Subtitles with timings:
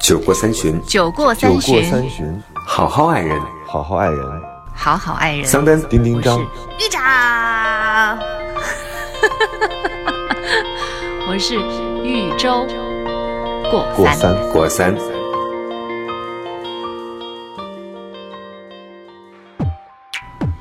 [0.00, 3.38] 酒过三巡，酒过酒过三巡，好好爱人。
[3.66, 4.42] 好好爱人。
[4.74, 5.44] 好好爱人。
[5.44, 8.18] 桑丹，丁丁张，玉长，
[11.28, 11.56] 我是
[12.02, 12.66] 豫州
[13.70, 14.34] 过三。
[14.52, 14.96] 过三。
[14.96, 14.96] 过三。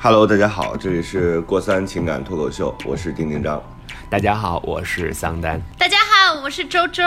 [0.02, 3.64] Hello，大家好，这里是过三情感脱口秀，我是丁丁张。
[4.10, 5.62] 大家好，我是桑丹。
[5.78, 5.98] 大家好，
[6.42, 7.04] 我是周周。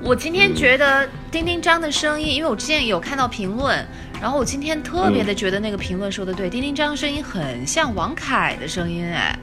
[0.00, 3.86] 我今天觉得丁丁张的声音，因为我之前有看到评论，
[4.20, 9.38] 然后我今天特别的觉得那个评论说的对，丁丁张的声音很像王凯的声音，哎，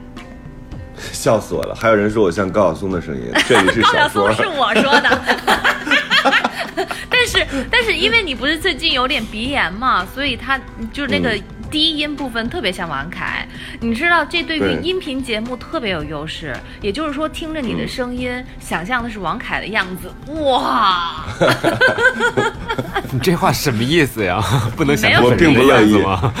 [1.12, 1.74] 笑死我了！
[1.74, 4.44] 还有人说我像高晓松的声音， 这里是高晓小说松。
[4.44, 5.20] 是我说的。
[7.08, 10.58] 但是但是因为你不是最近有点鼻炎嘛，所以他
[10.92, 11.38] 就是那个
[11.70, 13.46] 低音部分特别像王凯。
[13.80, 20.12] 你知道这对于音频节目特别有优势，也就是说听着你的声音，想象的是王凯的样子，
[20.42, 21.24] 哇！
[23.12, 24.42] 你这话什么意思呀？
[24.76, 26.32] 不能想象我并不乐意吗？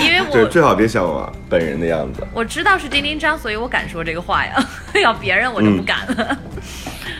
[0.00, 2.26] 因为对，我最好别像我本人的样子。
[2.32, 4.54] 我知道是丁丁张，所以我敢说这个话呀。
[5.02, 6.36] 要别人我就不敢了。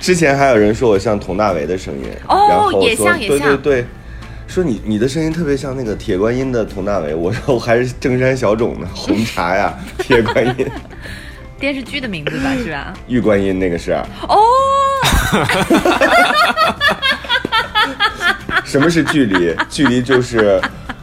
[0.01, 3.87] 之前还有人说我像佟大为的声音，哦也像也像也对像对对，
[4.47, 7.15] 说你你的声音特别像那个铁观音的佟大为。
[7.15, 10.67] 我说 我还是正山小种呢，红茶呀，铁观音、
[11.61, 12.95] 电视剧的名字吧，是吧？
[13.07, 13.93] 玉观音那个是。
[14.29, 14.39] 哦，
[18.65, 19.55] 什么是距离？
[19.69, 20.61] 距离就是，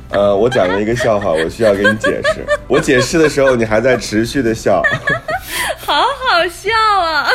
[0.10, 2.46] 呃，我讲了一个笑话，我需要给你解释。
[2.68, 4.82] 我解释的时候，你还在持续的笑。
[5.86, 7.30] 好好笑啊！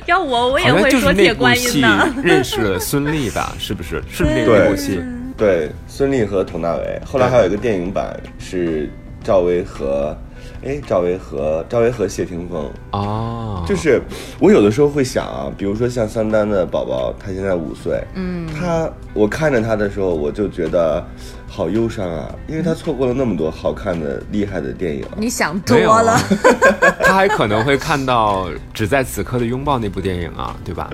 [0.06, 2.22] 要我我也好像会说铁就是那部戏观音的。
[2.22, 3.54] 认识了孙俪吧？
[3.58, 4.02] 是不是？
[4.10, 5.00] 是不是那部戏？
[5.36, 8.90] 对，孙俪和佟大为，后来还有一个电影版是
[9.22, 10.16] 赵薇和，
[10.64, 12.70] 哎，赵薇和赵薇和谢霆锋。
[12.92, 14.00] 哦，就是
[14.40, 21.04] 我有的时候会想啊，比如说像三丹的宝宝，他现在五岁，嗯，他我看着他的时候，我就觉得
[21.46, 25.04] 好忧伤啊，因为他错过了那么多好看的、厉害的电影。
[25.16, 26.20] 你想多了啊。
[27.02, 30.90] 他还可能会看到《只在此刻的拥抱》那部电影啊，对吧？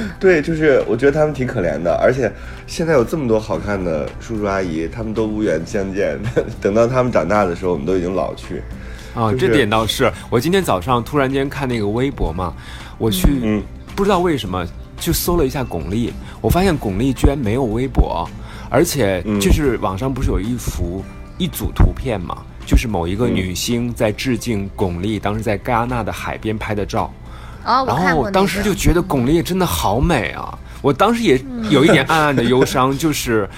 [0.18, 2.30] 对，就是我觉得他们挺可怜的，而且
[2.66, 6.18] 现在有这么多好看的叔叔阿姨，他们都无缘相见。
[6.60, 8.62] 等到他们长大的时候，我们都已经老去。
[9.14, 10.10] 啊，就是这点倒是。
[10.30, 12.54] 我今天早上突然间看那个微博嘛，
[12.98, 13.62] 我去，嗯
[13.94, 14.66] 不知道为什么
[14.98, 16.10] 去搜了一下巩俐，
[16.40, 18.26] 我发现巩俐居然没有微博，
[18.70, 21.04] 而且嗯就是网上不是有一幅
[21.36, 27.12] 一组图片嘛，就是某一个嗯女星在致敬巩俐当时在戛纳的海边拍的照。
[27.64, 28.30] 哦，然后。
[28.30, 30.58] 当时就觉得巩俐真的好美啊！
[30.80, 31.40] 我当时也
[31.70, 33.48] 有一点暗暗的忧伤，就是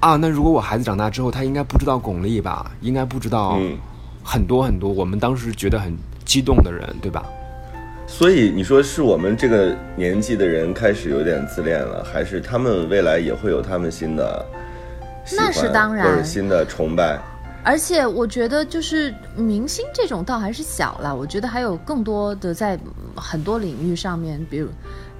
[0.00, 2.70] 啊，那如果我孩子长大之后，他应该不知道巩俐吧？
[2.80, 3.76] 应该不知道嗯
[4.22, 7.22] 很多很多我们当时觉得很激动的人，对吧？
[8.06, 14.46] 所以你说是我们这个年纪的人开始有点自恋了，还是他们未来也会有他们新的
[15.24, 17.18] 喜欢那是当然或者新的崇拜？
[17.66, 22.78] 而且我觉得，就是明星这种倒还是小了，我觉得还有更多的在
[23.16, 24.68] 很多领域上面，比如。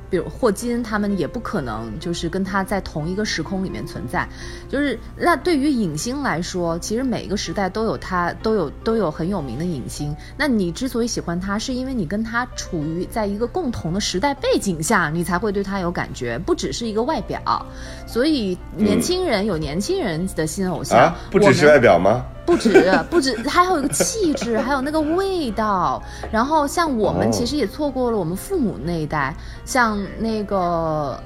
[0.09, 4.27] 比如霍金，他们也不可能就是跟他在同一个时空里面存在，
[4.69, 10.15] 就是那对于影星来说，其实每一个时代都有他都有都有很有名的影星。
[10.39, 17.67] 那你之所以喜欢他，是因为你跟他处于在一个共同的时代背景下，你才会对他有感觉，不只是一个外表。
[18.06, 22.25] 所以年轻人有年轻人的新偶像，啊，不只是外表吗？
[22.47, 26.03] 不止， 不止，还有一个气质， 还有那个味道。
[26.31, 29.34] 然后像我们哦其实也错过了我们父母那一代，
[29.65, 31.21] 像那个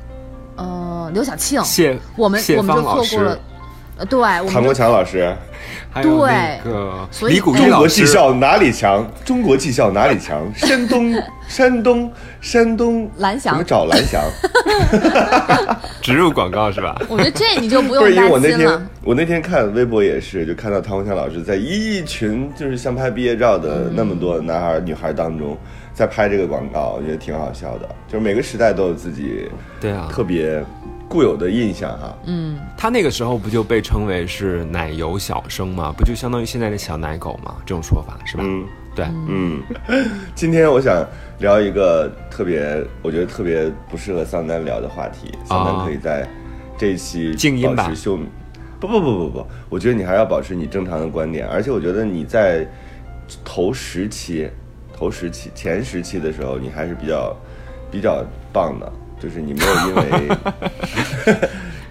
[0.57, 1.61] 呃刘晓庆，
[2.17, 3.39] 我们我们就错过了。
[4.01, 4.19] 呃，对，
[4.51, 5.31] 唐国强老师，
[5.93, 9.07] 还有那对个所以李谷一中老师，国技校哪里强？
[9.27, 10.51] 中国技校哪里强？
[10.57, 11.15] 山东，
[11.47, 14.23] 山东，山东，蓝翔怎么找蓝翔？
[16.01, 16.99] 植入广告是吧？
[17.11, 18.83] 我觉得这你就不不是用因为我那天担心了。
[19.05, 25.55] 我那天看微博也是，就看到唐国强老师在一群就是像拍毕业照的那么多男孩、女孩当中，
[25.93, 27.89] 在拍这个广告，我觉得挺好笑的。
[28.09, 29.47] 就是每个时代都有自己
[29.79, 30.65] 对啊，特别
[31.11, 32.17] 固有的印象哈。
[32.27, 35.93] 嗯，他那个时候不就被称为是奶油小生吗？
[35.99, 37.57] 不就相当于现在的小奶狗吗？
[37.67, 38.45] 这种说法是吧？
[38.47, 38.65] 嗯
[38.95, 39.61] 对，嗯，
[40.37, 41.05] 今天我想
[41.41, 45.33] 聊一个特别，我觉得特别不适合桑丹聊的话题。
[45.45, 46.29] 桑丹可以在
[46.79, 48.17] 这一期静音吧秀，
[48.79, 52.67] 不不不不不，我觉得你还要保持你正常的观点，而且我觉得你在
[53.45, 54.49] 头十期、
[54.93, 57.37] 头十期前十期的时候，你还是比较
[57.91, 60.37] 比较棒的，就是你没有因为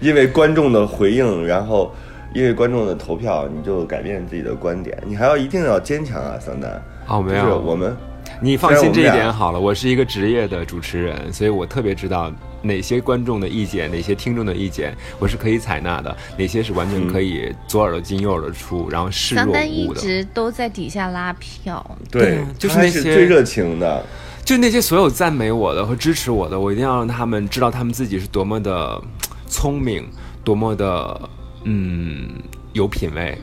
[0.00, 1.94] 因为观众的回应，然后
[2.34, 6.82] 因为观众的投票，你就改变自己的观点，你还要一定要坚强啊，桑丹。
[7.06, 7.96] 哦，没就是有，我们
[8.40, 12.32] 你放心这一点好了，我是一个职业的主持人，所以我特别知道
[12.62, 20.00] 哪些观众的意见，哪些听众的意见，我是可以采纳的，哪些是完全可以左耳朵进右耳朵出，然后视若桑丹一无物的。
[20.00, 24.02] 直都在底下拉票，对啊，就是那些是最热情的。
[24.50, 29.00] 就那些所有赞美我的和支持我的，我一定要让他们知道他们自己是多么的
[29.46, 30.04] 聪明，
[30.42, 31.30] 多么的
[31.62, 32.30] 嗯
[32.72, 33.38] 有品位。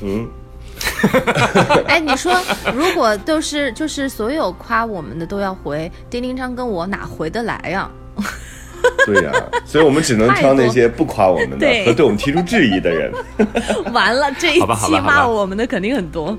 [0.00, 0.26] 嗯，
[1.86, 2.32] 哎，你说
[2.74, 7.90] 如果都是就是所有夸我们的都要回，丁丁张跟我哪回得来呀？
[9.06, 9.32] 对呀、
[9.64, 13.12] 所以我们只能挑那些不夸我们的对和对我们提出质疑的人。
[13.92, 16.36] 完了，这一期骂我们的肯定很多。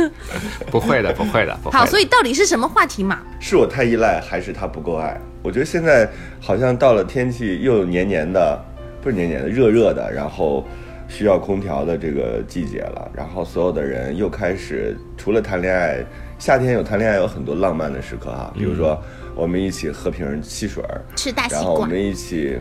[0.70, 1.78] 不会的，不会的，不会的。
[1.78, 3.20] 好，所以到底是什么话题嘛？
[3.40, 5.18] 是我太依赖，还是他不够爱？
[5.42, 6.08] 我觉得现在
[6.40, 8.58] 好像到了天气又黏黏的，
[9.02, 10.66] 不是黏黏的，热热的，然后
[11.08, 13.10] 需要空调的这个季节了。
[13.14, 16.04] 然后所有的人又开始除了谈恋爱，
[16.44, 19.02] 夏天有谈恋爱有很多浪漫的时刻哈，比如说
[19.34, 21.58] 我们一起喝瓶汽水儿，吃大西瓜。
[21.58, 22.58] 然后我们一起，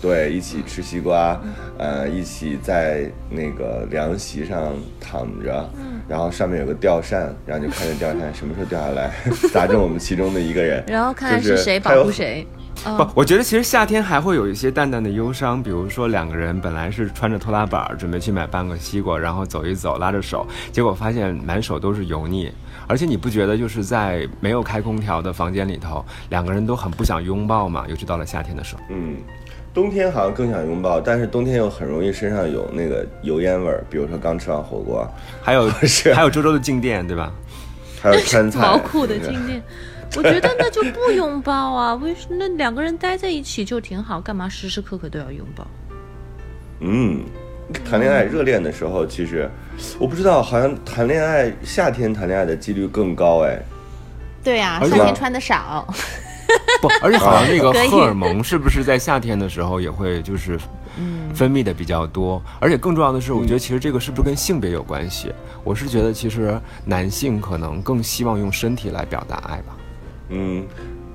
[0.00, 1.40] 对，一起吃西瓜，
[1.78, 5.70] 呃，一起在那个凉席上躺着，
[6.08, 9.14] 然后上面有个吊扇，然后就看着吊扇什么时候掉下来
[9.54, 12.44] 砸中我们其中的一个人，然后看看是谁保护谁。
[12.84, 22.50] 不，我觉得其实夏天还会有一些淡淡的忧伤，比如说两个人本来是穿着拖拉板准备去买半个西瓜，然后走一走，拉着手，结果发现满手都是油腻，
[22.92, 27.86] 而且你不觉得就是在没有开空调的房间里头，两个人都很不想拥抱嘛？
[27.88, 28.82] 尤其到了夏天的时候。
[28.90, 29.16] 嗯，
[29.72, 35.08] 冬天好像更想拥抱，但是冬天又很容易身上有那个油烟味儿，比如说刚吃完火锅，
[35.40, 37.32] 还有 是还有周周的静电，对吧？
[38.02, 39.62] 还有川菜，毛裤的静电，
[40.14, 45.66] 我觉得那就不拥抱啊，为什那两个人待在一起就挺好，干嘛时时刻刻都要拥抱？
[46.80, 47.22] 嗯，
[47.72, 49.50] 谈恋爱热恋的时候，其实
[49.98, 53.58] 我不知道，好像谈恋爱夏天谈恋爱的几率更高哎。
[54.44, 55.86] 对呀、夏天穿的少，
[56.82, 60.58] 不，而且好像 那个荷尔蒙是不是在夏天的时候也会就是
[61.32, 62.42] 分泌的比较多？
[62.58, 65.32] 而且更重要的是，我觉得其实这个是不是跟性别有关系？
[65.62, 69.76] 我是觉得其实男性可能更希望用身体来表达爱吧。
[70.30, 70.66] 嗯，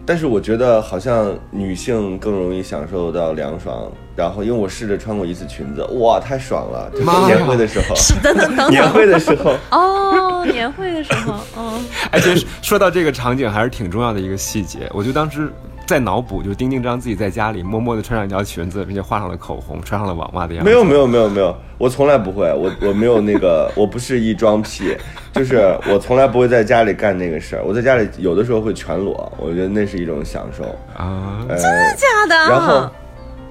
[0.07, 3.91] 但是我觉得好像女性更容易享受到凉爽。
[4.15, 6.89] 然后，因为我试着穿过一次裙子，哇，太爽了！
[6.91, 11.79] 就是年会的时候，是的 等等年会的时候，哦，年会的时候，哦，
[12.11, 14.89] 而且说到这个场景，还是挺重要的一个细节。
[14.91, 15.53] 我就当时
[15.87, 20.69] 在脑补，就是丁丁张自己在家里默默的穿上一条裙子，并且画上了口红，穿上了网袜的样子。
[20.69, 24.97] 没有没有没有没有，我从来不会，我 我没有那个，我不是一装癖，
[25.31, 27.63] 就是我从来不会在家里干那个事儿。
[27.63, 30.65] 我在家里有的时候会全裸，我觉得那是一种享受。
[30.93, 32.35] 啊，呃，假的。
[32.35, 32.89] 然后，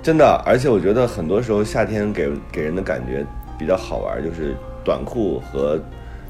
[0.03, 3.25] 真的，而且我觉得很多时候夏天给给人的感觉
[3.59, 4.55] 比较好玩，就是
[4.85, 5.81] 短裤和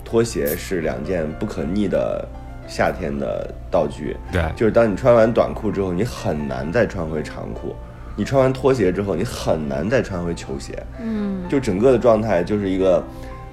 [0.05, 2.25] 拖鞋是两件不可逆的
[2.67, 4.17] 夏天的道具。
[4.33, 7.75] 对就是当你穿完短裤之后，你很难再穿回长裤；
[8.17, 10.83] 你穿完拖鞋之后，你很难再穿回球鞋。
[11.01, 13.03] 嗯，就整个的状态就是一个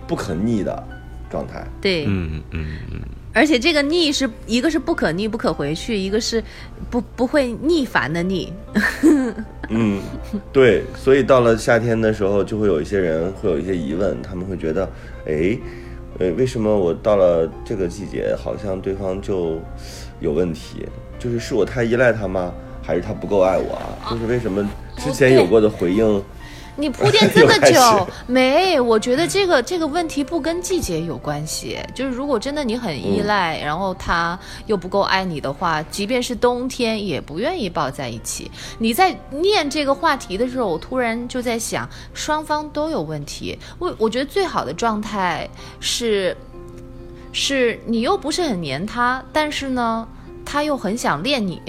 [0.07, 0.83] 不可逆的
[1.29, 1.65] 状态。
[1.81, 2.99] 对，嗯嗯嗯，
[3.33, 6.43] 而且这个逆是一个是不可逆不可回去，一个是
[6.89, 8.51] 不不会逆反的逆。
[9.69, 10.01] 嗯，
[10.51, 14.87] 对，所以到了夏天的时候，就会有一些人会有一些疑问，他们会觉得，
[15.25, 15.57] 哎，
[16.19, 19.59] 呃，为什么我到了这个季节，好像对方就
[20.19, 20.85] 有问题？
[21.17, 22.53] 就是是我太依赖他吗？
[22.81, 24.11] 还是他不够爱我啊？
[24.11, 26.23] 就是为什么之前有过的回应，
[26.75, 28.79] 你铺垫这 么久，没？
[28.79, 31.77] 我觉得这个这个问题不跟季节有关系。
[31.93, 38.49] 就是如果真的你很依赖，然后他又不够爱你的话，即便是冬天也不愿意抱在一起。
[38.79, 43.57] 你在念这个话题的时候，我突然就在想，双方都有问题。
[43.77, 45.47] 我我觉得最好的状态
[45.79, 46.35] 是，
[47.31, 50.07] 是你又不是很黏他，但是呢，
[50.43, 51.61] 他又很想恋你。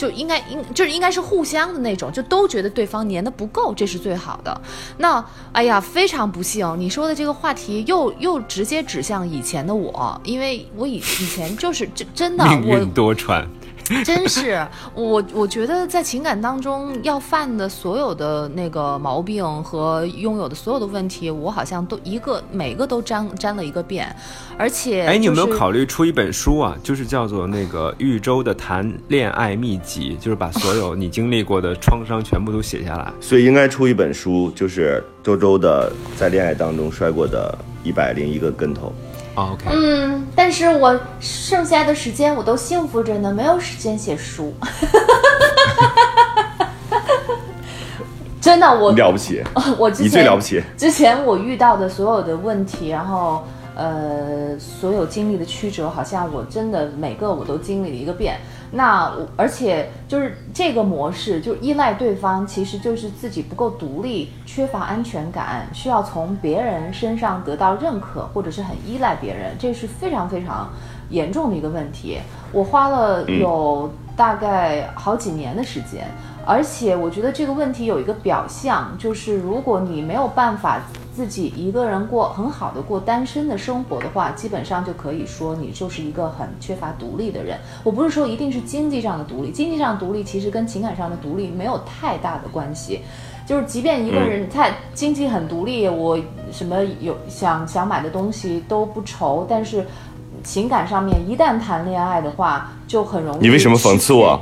[0.00, 4.58] 就应该应就是应该是互相的那种，就都觉得对方粘的不够，这是最好的。
[4.96, 13.44] 那哎呀，非常不幸，你说的这个话题又又直接指向以前的我，因为我以以前就是真真的我命运多舛。
[14.04, 24.14] 真是我，我觉得在情感当中要犯的所有的那个毛病和拥有的所有的问题，我好像都一个每个都沾沾了一个遍，
[24.56, 26.76] 而且、哎，你有没有考虑出一本书啊？
[26.82, 33.12] 就是叫做那个豫州的谈恋爱秘籍，就是把所有你经历过的创伤全部都写下来。
[33.20, 38.92] 所以应该出一本书，就是周周的在恋爱当中摔过的一百零一个跟头。
[39.36, 44.52] 哦 OK，嗯，但是我剩下的时间我都幸福着呢，没有时间写书。
[48.40, 49.42] 真的，我了不起，
[49.78, 50.62] 我之前你最了不起。
[50.76, 53.44] 之前我遇到的所有的问题，然后
[53.76, 58.38] 呃，所有经历的曲折，好像我真的每个我都经历了一个遍。
[58.72, 70.70] 那我而且就是这个模式，就依赖对方，其实就是自己不够独立，缺乏安全感，需要从别人身上得到认可，或者是很依赖别人，这是非常非常
[71.08, 72.18] 严重的一个问题。
[72.52, 76.06] 我花了有大概好几年的时间，
[76.46, 80.80] 而且我觉得这个问题有一个表象，就是如果你没有办法。
[81.12, 87.58] 自己一个人过很好的过单身的生活的话，基本上就可以说你就是一个很缺乏独立的人。
[87.82, 93.00] 我不是说一定是经济上的独立，经济上独立其实跟情感上的独立没有太大的关系。
[93.44, 96.18] 就是即便一个人他经济很独立，我
[96.52, 99.84] 什么有想想买的东西都不愁，但是
[100.42, 103.38] 情感上面一旦谈恋爱的话，就很容易。
[103.42, 104.40] 你为什么讽刺我？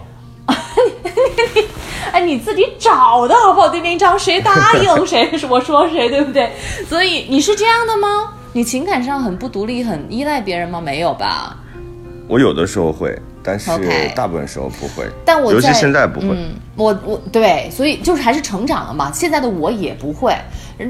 [2.29, 3.71] 哎，你自己找的好不好？
[3.71, 5.37] 丁丁章，谁答应 谁？
[5.39, 6.51] 是我说谁，对不对？
[6.87, 8.35] 所以你是这样的吗？
[8.53, 10.79] 你情感上很不独立，很依赖别人吗？
[10.79, 11.57] 没有吧？
[12.29, 13.71] 我有的时候会，但是
[14.15, 15.07] 大部分时候不会。
[15.25, 16.37] 但我尤其现在不会。
[16.77, 19.11] 我我对，所以就是还是成长了嘛。
[19.11, 20.37] 现在的我也不会，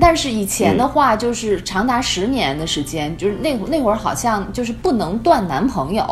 [0.00, 6.04] 但是以前的话，就是长达十年的时间，就是那那会儿好像就是不能断男朋友。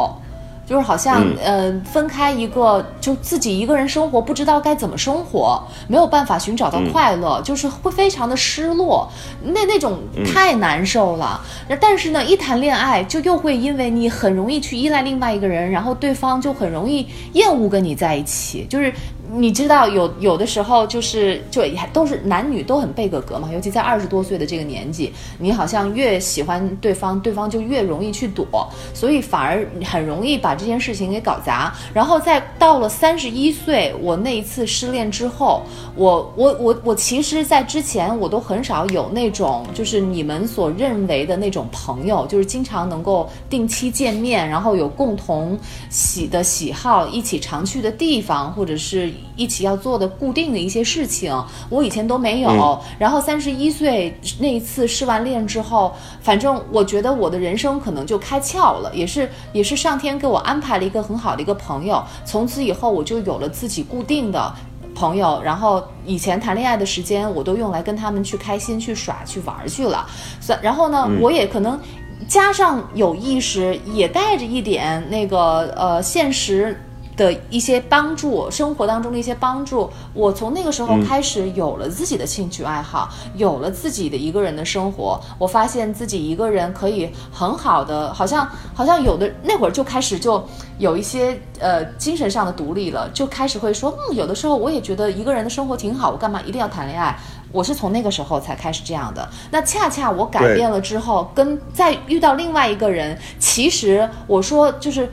[0.67, 9.09] 就是好像呃分开一个，就自己一个人生活，不知道该怎么生活，没有办法寻找到快乐，就是会非常的失落，
[9.43, 11.41] 那那种太难受了。
[11.69, 18.93] 那但是呢，一谈恋爱就又会因为你很容易去依赖另外一个人，然后对方就很容易厌恶跟你在一起，就是。
[19.33, 28.47] 你知道有有的时候就是就也都是男女都很背个格嘛，尤其在二十多岁的这个年纪，你好像越喜欢对方，对方就越容易去躲，
[28.95, 31.75] 所以反而很容易把这件事情给搞砸。
[31.93, 35.63] 然后在到了三十一岁，我那一次失恋之后，
[35.97, 45.59] 我我我我其实，在之前我都很少有那种就是你们所认为的那种朋友，就是经常能够定期见面，然后有共同
[45.91, 49.13] 喜的喜好，一起常去的地方，或者是。
[49.37, 51.33] 一起要做的固定的一些事情，
[51.69, 52.81] 我以前都没有。
[52.99, 62.03] 然后三十一岁那一次失完恋之后，反正我觉得我的人生可能就开窍了，也是也是上天给我安排了一个很好的一个朋友。
[62.25, 64.55] 从此以后，我就有了自己固定的
[64.95, 65.41] 朋友。
[65.43, 70.07] 然后以前谈恋爱的时间，我都用来跟他们去开心、去耍、去玩去了。
[70.41, 71.79] 算然后呢，我也可能
[72.27, 76.81] 加上有意识，也带着一点那个呃现实。
[77.17, 85.19] 的一些帮助，生活当中的一些帮助，我从那个时候开始有了自己的兴趣爱好，有了自己的一个人的生活。
[85.39, 90.45] 我发现自己一个人可以很好的，好像好像有的那会儿就开始就
[90.79, 97.19] 有一些呃精神上的独立了，就开始会说，嗯，有的时候我也觉得一个人的生活挺好，我干嘛一定要谈恋爱？
[97.53, 99.29] 我是从那个时候才开始这样的。
[99.51, 105.09] 那恰恰我改变了之后，跟再遇到另外一个人，其实我说就是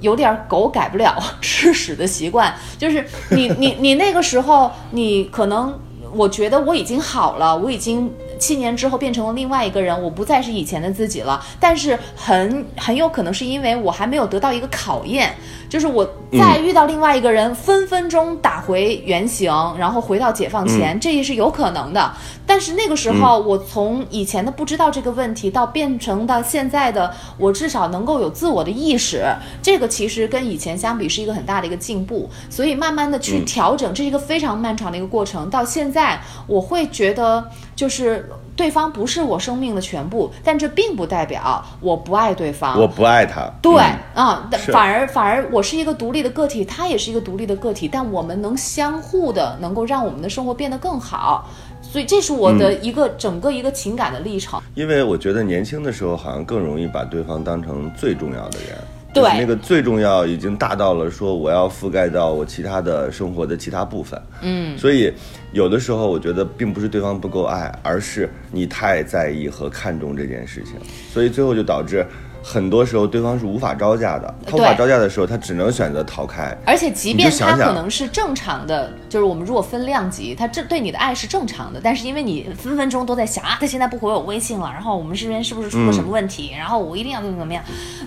[0.00, 2.54] 有点狗改不了吃屎的习惯。
[2.78, 5.78] 就是你 你你那个时候，你可能
[6.12, 11.44] 我觉得我已经好了，我已经七年之后变成了另外一个人，我不再是以前的自己了。
[11.58, 15.34] 但是很很有可能是因为我还没有得到一个考验。
[15.68, 22.12] 就是我再遇到另外一个人，分分钟打回原形，然后回到解放前，这也是有可能的。
[22.46, 29.24] 但是那个时候，我从以前的不知道这个问题，到变成到现在的我至少能够有自我的意识，
[29.60, 32.30] 这个其实跟以前相比是一个很大的一个进步。
[32.48, 35.50] 所以慢慢的去调整，这是一个非常漫长的一个过程。
[35.50, 37.44] 到现在，我会觉得
[37.76, 38.28] 就是。
[38.56, 42.80] 对方不是我生命的全部，但这并不代表我不爱对方。
[42.80, 43.50] 我不爱他。
[43.60, 43.78] 对，
[44.14, 51.50] 啊，反而反而我是一个独立的个体，他也是一个独立的个体，但我们能相互的，能够让我们的生活变得更好。
[51.82, 54.58] 所以这是我的一个整个一个情感的历程。
[54.74, 58.78] 因为我觉得年轻的时候好像更容易把对方当成最重要的人。
[59.20, 64.20] 对，那个最重要已经大到了说我要覆盖到我其他的生活的其他部分。
[64.42, 65.12] 嗯，所以
[65.52, 70.74] 有的时候我觉得并不是对方不够爱，而是你太在意和看重这件事情，
[71.12, 72.06] 所以最后就导致。
[72.48, 76.56] 很多时候对方是无法招架的，他无法招架的时候，他只能选择逃开。
[76.64, 86.52] 而且，即便他可能是正常的，就是我们如果分量级，他这对你的爱是正常的，但是因为你分分钟都在想啊，他现在不回我微信了，然后我们这边是不是出了什么问题？
[86.56, 87.60] 然后我一定要怎么怎么样？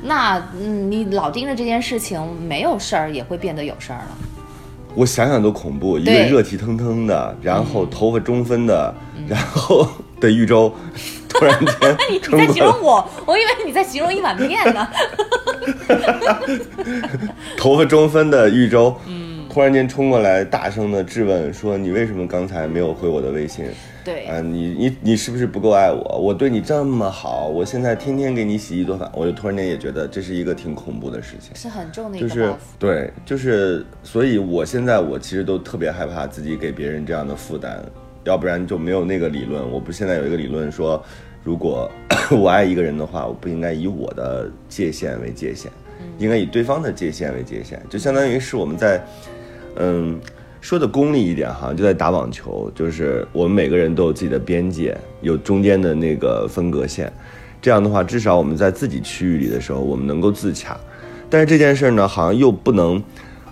[0.03, 4.17] 那嗯，你老盯着这件事情，没有事儿也会变得有事儿了。
[4.95, 8.95] 我想想都恐怖，一个热气腾腾的，然后头发中分的，
[9.27, 9.85] 然后
[10.21, 10.73] 的玉州。
[11.29, 14.87] 突然间， 你在形容我，我以为你在形容一碗面呢。
[17.57, 23.65] 头发中分的玉州，嗯，突然间冲过来，大声的质问说：“你为什么刚才没有回我的微信？
[24.03, 26.17] 对，啊，你你你是不是不够爱我？
[26.17, 31.55] 我对你这么好，我现在天天给你洗衣做饭，我就突然间也觉得这是一个挺恐怖的事情。
[31.55, 32.53] 是很重的一个就是。
[32.79, 37.83] 对，就是，所以我现在我其实都特别害怕自己给别人这样的负担，
[38.23, 39.69] 要不然就没有那个理论。
[39.71, 41.03] 我不是现在有一个理论说，
[41.43, 41.89] 如果
[42.31, 45.71] 我爱一个人的话，我不应该以我的界限为界限，
[46.17, 49.03] 应该以对方的界限为界限，就相当于是我们在，
[49.75, 50.19] 嗯。
[50.61, 57.09] 说的功利一点哈，就在打网球，就是我们每个人都有自己的边界，有中间的那个分隔线，
[57.61, 60.77] 这样的话，至少我们在自己区域里的时候，我们能够自洽。
[61.29, 63.01] 但是这件事儿呢，好像又不能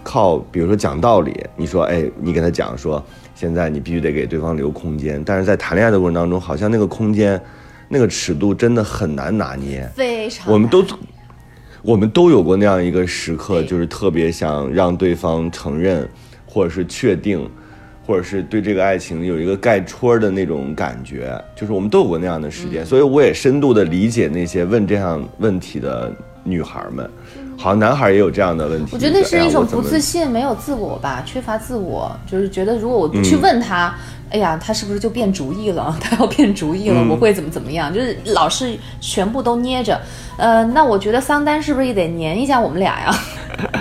[0.04, 1.34] 靠，比如说讲道理。
[1.56, 3.02] 你说，哎，你给他讲说，
[3.38, 5.24] 现在你必须得给对方留空间。
[5.24, 7.40] 但是在谈恋爱的过程当中，好像那个空间，
[7.88, 9.88] 那个尺度真的很难拿捏。
[9.96, 10.84] 非常我们都，
[11.84, 16.10] 我们都有过那样一个时刻，就是特别想让对方承认，
[16.48, 17.48] 或者是确定，
[18.08, 26.12] 或者是对这个爱情有一个盖戳的那种感觉，就是我们都有过那样的时嗯间，所以我也深度的理解那些问这样问题的
[26.44, 27.08] 女孩们。
[27.58, 28.92] 好像男孩也有这样的问题。
[28.94, 33.94] 我觉得那是一种不自信，没有自我吧，缺乏自我，就是觉得如果我不去问他，
[34.30, 35.96] 哎呀，他是不是就变主意了？
[36.00, 37.92] 他要变主意了，我会怎么怎么样？
[37.94, 40.00] 就是老是全部都捏着。
[40.38, 43.16] 呃，那我觉得桑丹是不是也得粘一下我们俩呀？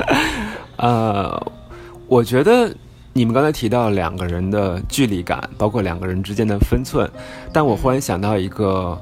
[0.78, 1.52] 呃，
[2.06, 2.73] 我觉得
[3.12, 7.09] 你们刚才提到两个人的距离感，包括两个人之间的分寸，
[7.52, 8.99] 但我忽然想到一个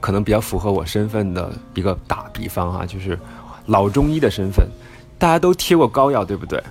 [0.00, 3.18] 可能比较符合我身份的一个打比方啊，就是
[3.66, 4.66] 老中医的身份，
[5.18, 6.62] 大家都贴过膏药，对不对？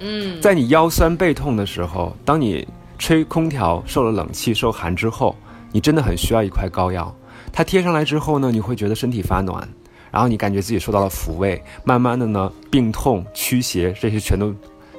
[0.00, 2.66] 嗯，在你腰酸背痛的时候，当你
[2.98, 5.36] 吹空调受了冷气、受寒之后，
[5.70, 7.14] 你真的很需要一块膏药。
[7.52, 9.68] 它贴上来之后呢，你会觉得身体发暖，
[10.10, 14.54] 然后你感觉自己受到了抚慰，慢慢的呢，病痛、驱邪这些全都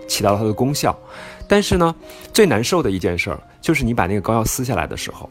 [0.08, 0.98] 起到了它的功效。
[1.48, 1.94] 但是呢，
[2.32, 5.30] 最难受的一件事儿就是你把那个膏药撕下来的时候，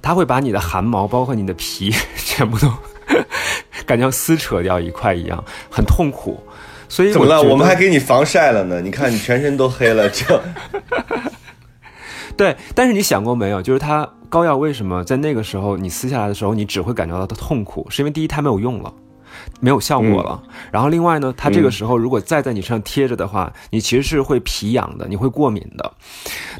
[0.00, 2.72] 它会把你的汗毛，包括你的皮， 全部都
[3.92, 6.42] 感觉像撕扯掉一块一样，很痛苦。
[6.88, 7.42] 所以怎么了？
[7.42, 8.80] 我们还给你防晒了呢。
[8.80, 10.42] 你看你全身都黑了，这
[12.34, 13.60] 对，但是你想过没有？
[13.60, 18.90] 就是它膏药为什么在那个时候你撕下来的时候，你只会感觉到它痛苦，是因为第一它没有用了。
[19.60, 25.92] 没有效果了，然后另外呢，它这个时候如果再在你身上贴着的话，你其实是会皮痒的，你会过敏的。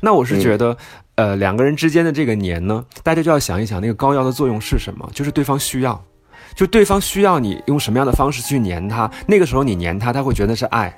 [0.01, 0.77] 那我是觉得，
[1.17, 5.07] 呃，两个人之间的这个黏呢，大家就要想一想，那个膏药的作用是什么？
[5.13, 6.03] 就是对方需要，
[6.55, 10.93] 就对方需要你用什么样的方式去黏他，那个时候你黏他，他会觉得是爱。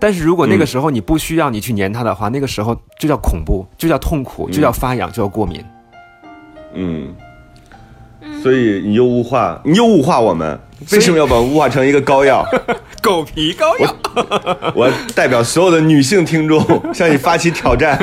[0.00, 5.62] 但是如果那个时候你不需要你去黏他的话，那个时候就叫恐怖，就叫痛苦，就叫发痒，就叫过敏。
[6.72, 7.14] 嗯，
[8.42, 10.58] 所以你又物化，你又物化我们，
[10.92, 12.44] 为什么要把我们物化成一个膏药？
[13.02, 13.94] 狗皮膏药。
[14.74, 16.62] 我代表所有的女性听众
[16.94, 17.98] 向你发起挑战。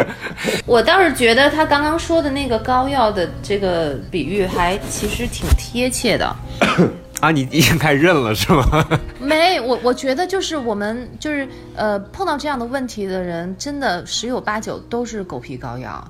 [0.66, 6.36] 我倒是觉得他刚刚说的那个膏药的这个比喻还其实挺贴切的。
[7.22, 8.88] 啊，你已经开始认了是吗？
[9.20, 16.04] 没，我我觉得就是我们就是呃碰到这样的问题的人，真的十有八九都是狗皮膏药。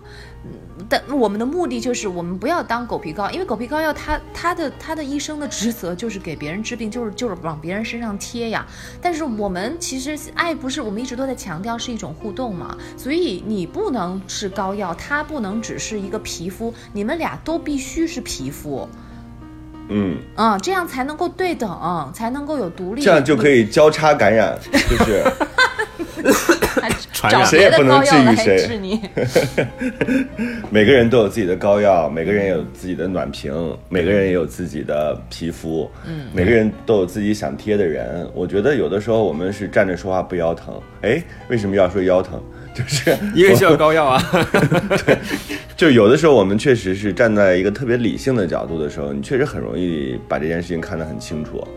[0.89, 8.65] 但我们的目的就是我们不要当狗皮膏，因为狗皮膏药它它的它的一生的职责就是给别人治病，就是就是往别人身上贴呀。
[9.01, 18.87] 但是我们其实爱不是我们一直都在强调是一种互动嘛，所以你不能是膏药，它不能只是一个皮肤，你们俩都必须是皮肤。
[19.91, 21.69] 嗯，嗯，这样才能够对等，
[22.13, 23.01] 才能够有独立。
[23.01, 24.57] 这样就可以交叉感染，
[24.89, 25.21] 就是
[27.11, 29.01] 传染谁也不能治愈谁治你。
[30.71, 33.53] 每个人都有自己的膏药，每个人也有自己的暖瓶，
[33.89, 38.25] 每个人也有自己的皮肤，嗯，每个人都有自己想贴的人。
[38.33, 42.41] 我觉得有的时候我们是站着说话不腰疼，哎，为什么要说腰疼？
[42.73, 44.21] 就是因为需要膏药啊。
[45.05, 45.17] 对
[45.75, 51.67] 就有的时候我们确实是站在一个特别理性的角度的时候，你确实很容易把这件事情看得很清楚，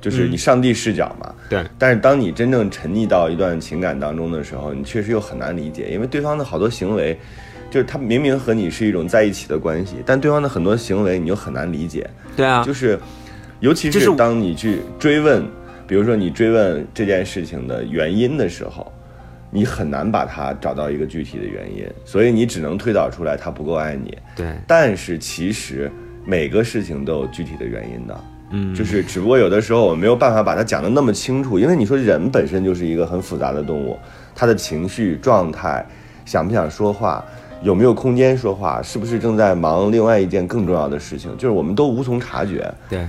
[0.00, 1.34] 就是你上帝视角嘛。
[1.48, 7.18] 对，但是当你真正沉溺到一段情感当中的时候，你确实又很难理解，因为对方的好多行为，
[7.70, 12.08] 就是他明明和你是一种在一起的关系，但对方的很多行为你又很难理解。
[12.36, 12.98] 对啊，就是，
[13.60, 15.42] 尤其就是是当你去追问，
[15.86, 18.92] 比如说你追问这件事情的原因的时候，
[19.54, 24.16] 你很难把它找到一个具体的原因，所以你只能推导出来他不够爱你。
[24.34, 25.92] 对，但是其实
[26.24, 28.20] 每个事情都有具体的原因的，
[28.52, 33.98] 嗯，就是只不过有的时候我们没有办法把它讲得那么清楚，因为你说人本身就是一个很复杂的动物，
[34.34, 35.84] 他的情绪状态，
[36.24, 37.22] 想不想说话，
[37.62, 42.72] 有没有空间说话，是不是正在忙另外一件更重要的事情，就是我们都无从察觉。
[42.88, 43.06] 对，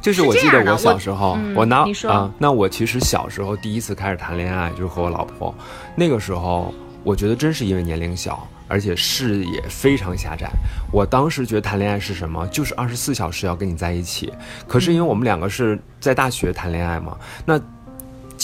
[0.00, 5.54] 就是我记得我小时候，嗯我拿啊、那我其实小时候第一次开始谈恋爱就是和我老婆，
[5.94, 10.50] 那个时候我觉得真是因为年龄小，而且视野非常狭窄。
[10.92, 14.32] 我当时觉得谈恋爱是什么，就是二十四小时要跟你在一起。
[14.66, 17.60] 可是因为我们两个是在大学谈恋爱嘛，那。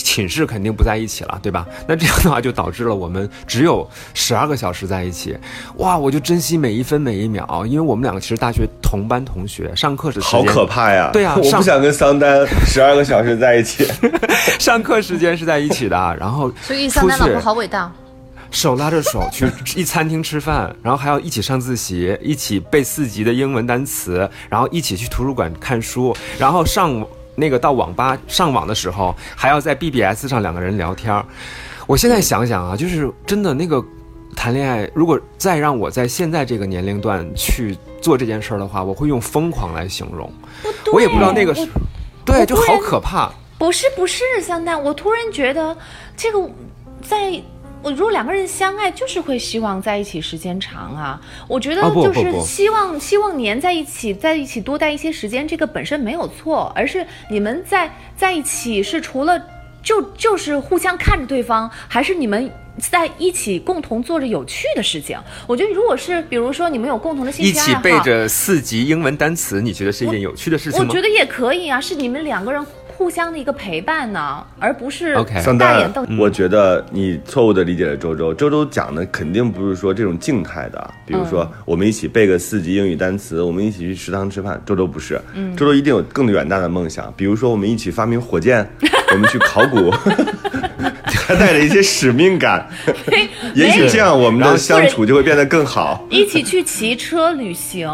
[0.03, 1.67] 寝室肯定不在一起了，对吧？
[1.87, 5.37] 那这样的话就导致了我们只有十二个小时在一起，
[5.77, 5.97] 哇！
[5.97, 11.11] 我就珍惜每一分每一秒，因为我们两个其实大学同班同学，上课时间好可怕呀！
[11.13, 13.87] 对啊 我上不想跟桑丹 十二个小时在一起。
[14.61, 17.91] 上课时间是在一起的，然后所以桑丹老婆好伟大。
[18.51, 27.05] 手拉着手去一餐厅吃饭，然后还要一起上自习，一起背四级的英文单词，然后一起去图书馆看书，然后上
[27.37, 31.25] 那个到网吧上网的时候，还要在 BBS 上两个人聊天儿。
[31.87, 33.81] 我现在想想啊，就是真的那个
[34.35, 40.33] 谈恋爱，如果再让我在现在这个年龄段去做这件事儿的话，我会用疯狂来形容。
[40.92, 41.68] 我也不知道那个是，
[42.25, 43.31] 对，就好可怕。
[43.59, 45.77] 不是不是，香奈，我突然觉得
[46.16, 46.40] 这个
[47.03, 47.40] 在。
[47.87, 51.20] 我如果两个人相爱，就是会希望在一起时间长啊。
[51.46, 59.40] 我觉得就是希望希望黏在一起，在一起多待一些时间，这个本身没有错，而是你们在在一起是除了
[59.85, 65.16] 就就是互相看着对方，还是你们在一起共同做着有趣的事情。
[65.46, 70.87] 我觉得如果是比如说你们有共同的兴趣爱好，起背着四级英文单词，你觉得是一件有趣的事情吗？
[70.88, 72.66] 我觉得也可以啊，是你们两个人
[72.97, 75.15] 互相的一个陪伴呢，而不是
[75.59, 78.33] 大眼瞪。，我觉得你错误的理解了周周。
[78.33, 84.59] 周周讲的肯定不是说这种静态的，比如说我们一起背个四级英语单词，我们一起去食堂吃饭。
[84.65, 85.21] 周周不是，
[85.59, 88.67] 周周一定有更远大的梦想，比如说我们一起发明火箭，
[89.13, 89.91] 我们去考古，
[91.05, 92.67] 还带着一些使命感。
[93.55, 96.07] 也许这样我们的相处就会变得更好。
[96.09, 97.89] 一起去骑车旅行，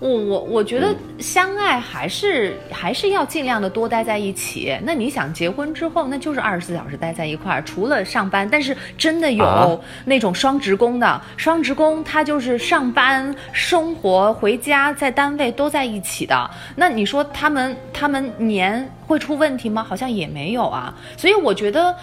[0.00, 4.78] 我我我觉得相爱还是还是要尽量的多待在一起。
[4.84, 16.48] 那你想结婚之后，那就是二十四小时待在一块儿，除了上班，但是真的啊有那种双职工的，双职工他就是上班、生活、回家，在单位都在一起的。
[16.76, 19.82] 那你说他们他们年会出问题吗？
[19.82, 20.94] 好像也没有啊。
[21.16, 21.94] 所以我觉得。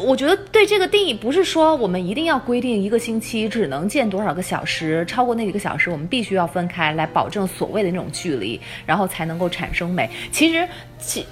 [0.00, 10.08] 我觉得对这个定义不是说我们一定要规定一个星期只能见多少个小时，超过那几个小时我们必须要分开来保证所谓的那种距离，然后才能够产生美。
[10.32, 11.26] 其实，其。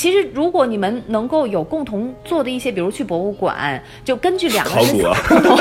[0.00, 5.56] 其实，如果你们能够有共同做的一些，比如去博物馆，就根据两个人不同，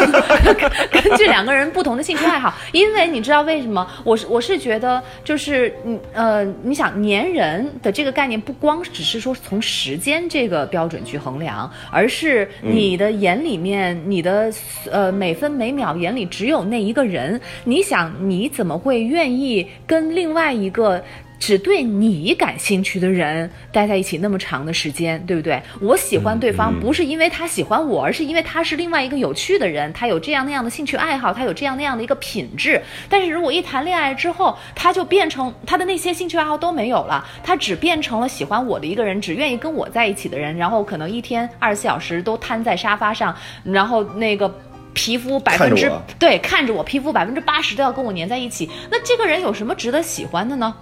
[0.89, 3.86] 根据两个人不同的兴趣爱好，因为你知道为什么？
[4.06, 14.49] 我是我是觉得，就是嗯呃，你想粘人的这个概念，不光只是说从时间这个标准去衡量，而是你的眼里面，你的
[14.89, 21.04] 呃每分每秒眼里只有那一个人，你想你怎么会愿意跟另外一个？
[21.39, 25.62] 只对你感兴趣的人待在一起那么长的时间，对不对？
[25.80, 32.82] 我喜欢对方不是因为他喜欢我，而是因为他是另外一个有趣的人，他有这样那样的兴趣爱好，他有这样那样的一个品质。
[33.08, 44.54] 但是如果一谈恋爱之后，他就变成他的那些兴趣爱好都没有了，他只变成了喜欢我的一个人，只愿意跟我在一起的人，然后可能一天二十四小时都瘫在沙发上，然后那个。
[44.91, 50.75] 皮肤百分之对看着我，皮肤百分之八十都要跟我粘在一起，那这个人有什么值得喜欢的呢？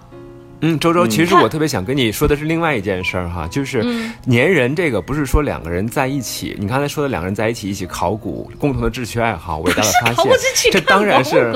[0.60, 4.12] 嗯，周周，其实我特别想跟你说的是另外一件事儿哈，就是嗯。
[4.28, 10.32] 粘人这个不是说两个人在一起，你刚才说的两个人在一起一起考古，共同的志趣爱好，伟大的发现
[10.72, 11.54] 这当然是。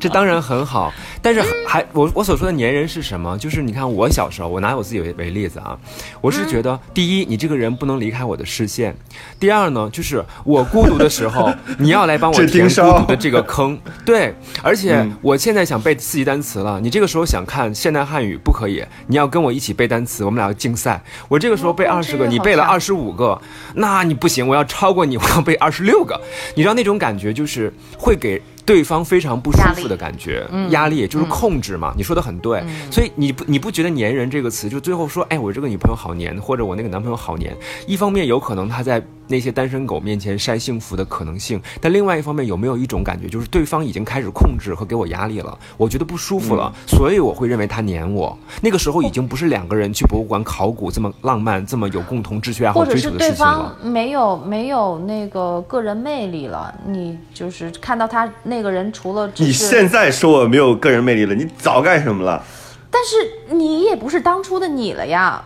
[0.00, 0.90] 这当然很好，
[1.24, 3.38] 但是还我我所说的粘人是什么？
[3.38, 5.74] 就是你看我小时候，我拿我自己为为例子啊，
[6.20, 8.92] 我是觉得第一，你这个人不能离开我的视线；
[9.40, 13.78] 第二呢，就是我孤独的时候，你要来帮我这填孤独的这个坑。
[14.04, 21.02] 对，而且嗯我现在想背四级单词了，你这个时候想看现代汉语不可以，你要跟我一起背单词，我们俩要竞赛。
[21.28, 23.40] 我这个时候背哦二十个，你背了二十五个，
[23.76, 26.20] 那你不行，我要超过你，我要背二十六个。
[26.54, 28.42] 你知道那种感觉就是会给。
[28.66, 31.94] 对方非常不舒服的感觉，压力就是控制嘛。
[31.96, 37.54] 你说的很对，所以你不你不觉得“粘人”这个词，就最后说，哎，我这个女朋友好粘，或者我那个男朋友好粘。
[37.86, 48.36] 一方面有可能他在那些单身狗面前晒幸福的可能性，但另外一方面有没有一种感觉，就是对方已经开始控制和给我压力了，我觉得不舒服了，所以我会认为他黏我。
[48.60, 53.92] 那个时候已经不是两个人去博物馆考古这么浪漫、这么有共同志趣爱好或者追求的是对方事情了。
[53.92, 62.44] 没有没有那个个人魅力了，你就是看到他那个人除了你，现在说我没有个人魅力了，你早干什么了？
[62.90, 65.42] 但是你也不是当初的你了呀，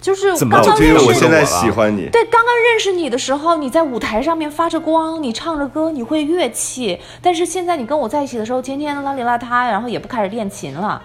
[0.00, 2.08] 就是怎么刚刚就因为认识我现在喜欢你。
[2.10, 6.98] 对，刚刚认识你的时候，你在舞台上面发着光，你唱着歌，你会乐器。
[7.20, 11.00] 但是现在你跟我在一起的时候，天天邋里邋遢，然后也不开始练琴了。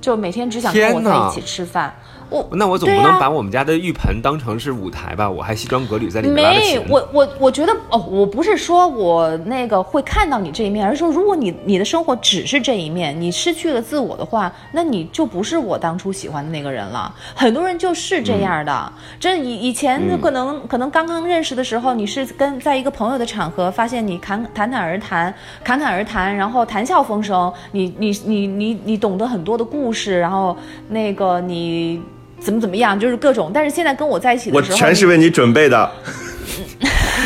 [0.00, 1.92] 就每天只想跟我在一起吃饭。
[2.28, 5.30] 我那我总不能把我们家的浴盆当成是舞台吧？
[5.30, 6.82] 我还西装革履在里面拉没琴，。
[6.88, 17.14] 我我我觉得哦，我不是说我那个会看到你这一面，而是说如果你你的生活只是这一面，你失去了自我的话，那你就不是我当初喜欢的那个人了。
[17.34, 30.56] 很多人就是这样的，这以以前可能、可能刚刚认识的时候，你是跟在一个朋友的场合，发现你侃侃侃而谈，侃侃而谈，然后谈笑风生，你你你你你懂得很多的故事，然后
[30.88, 32.02] 那个你。
[32.40, 33.50] 怎么怎么样，就是各种。
[33.52, 35.90] 但是现在跟我在一起的我时候，我全是为你准备的。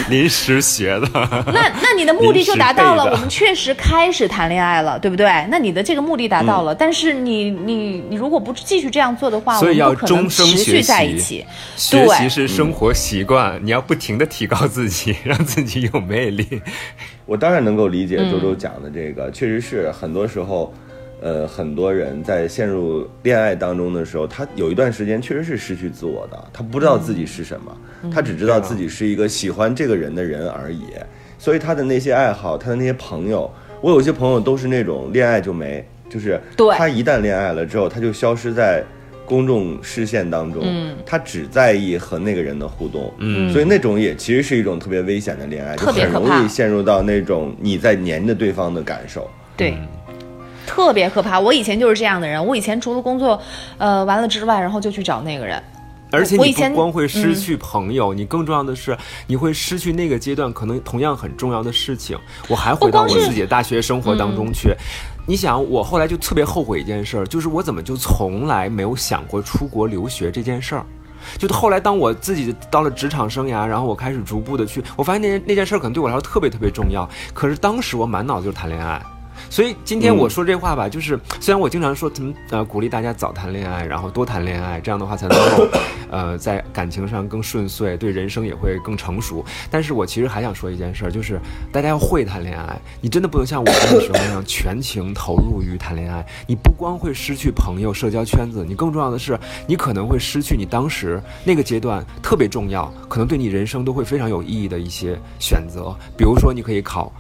[0.08, 1.08] 临时学的，
[1.52, 5.26] 那那你的目的就达到了，我们确实开始谈恋爱了，对不对？
[5.48, 11.46] 那你的这个目的达到了，但是你你你如果不继续这样做的话，所以要我们不可能终生持续学在一习起。
[11.76, 16.60] 学习对是生活习惯，你要不停的提高自己， 让自己有魅力。
[17.26, 20.74] 我当然能够理解嗯周周讲的这个，确实是很多时候，
[21.20, 28.10] 呃，很多人在陷入恋爱当中的时候，他有一段时间确实是失去自我的，他不知道自己是什么，嗯。
[28.10, 30.84] 他只知道自己是一个喜欢这个人的人而已，
[31.38, 36.40] 所以他的那些爱好，他的那些朋友，我有些朋友都是那种恋爱就没，就是
[36.76, 38.82] 他一旦恋爱了之后，他就消失在。
[39.26, 40.96] 公众视线当中，嗯。
[41.06, 43.48] 他只在意和那个人的互动，嗯。
[43.52, 49.30] 所以那种也其实是一种特别危险的恋爱，就特别很容易陷入到那种你在黏着对方的感受。
[49.56, 49.78] 对，
[50.66, 51.38] 特别可怕。
[51.38, 53.40] 我以前就是这样的人，我以前除了工作，
[53.78, 55.62] 呃，完了之外，然后就去找那个人。
[56.12, 62.18] 而且你不光会失去朋友，你更重要的是你会失去那个阶段可能同样很重要的事情。
[62.48, 64.74] 我还回到我自己的大学生活当中去。
[65.24, 70.84] 你想，我后来就特别后悔一件事儿，就是我怎么就从来没有想过出国留学这件事儿。
[71.38, 77.08] 就后来，当我自己到了职场生涯，然后我开始逐步的去，我发现那件那件事儿可能对我来说特别特别重要。
[77.32, 79.00] 可是当时我满脑子就是谈恋爱，
[79.48, 85.68] 所以今天我说这话吧，就是虽然我经常说怎么呃鼓励大家早谈恋爱，然后多谈恋爱，这样的话才能够
[86.10, 89.44] 呃在感情上更顺遂，对人生也会更成熟。
[89.70, 91.40] 但是我其实还想说一件事儿，就是
[91.72, 96.24] 大家要会谈恋爱，你真的不能像我那个时候那样全情投入于谈恋爱。
[96.46, 105.94] 你不光会失去朋友、社交圈子，你更重要的是，你可能会失去你当时那个阶段特别重要，可能对你人生都会非常有意义的一些选择。
[106.16, 107.12] 比如说，你可以考。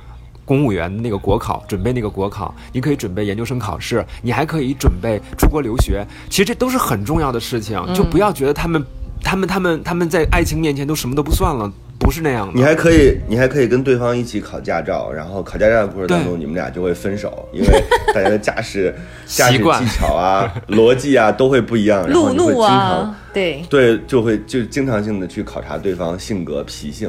[0.50, 6.04] 公务员那个国考，准备那个国考，你可以准备研究生考试，你还可以准备出国留学。
[6.28, 8.84] 其实这都是很重要的事情，就不要觉得他们、
[9.22, 12.52] 他们、他们、他们在爱情面前都什么都不算了，不是那样的。
[12.56, 18.92] 你还可以，你还可以跟对方一起考驾照，然后考驾照的过程当中，你们俩就会分手，因为大家的驾驶
[19.26, 27.08] 驾驶习惯技巧啊、 逻辑啊都会不一样，然后路怒你会经常啊，对，对，就会就经常性的去考察对方性格脾性。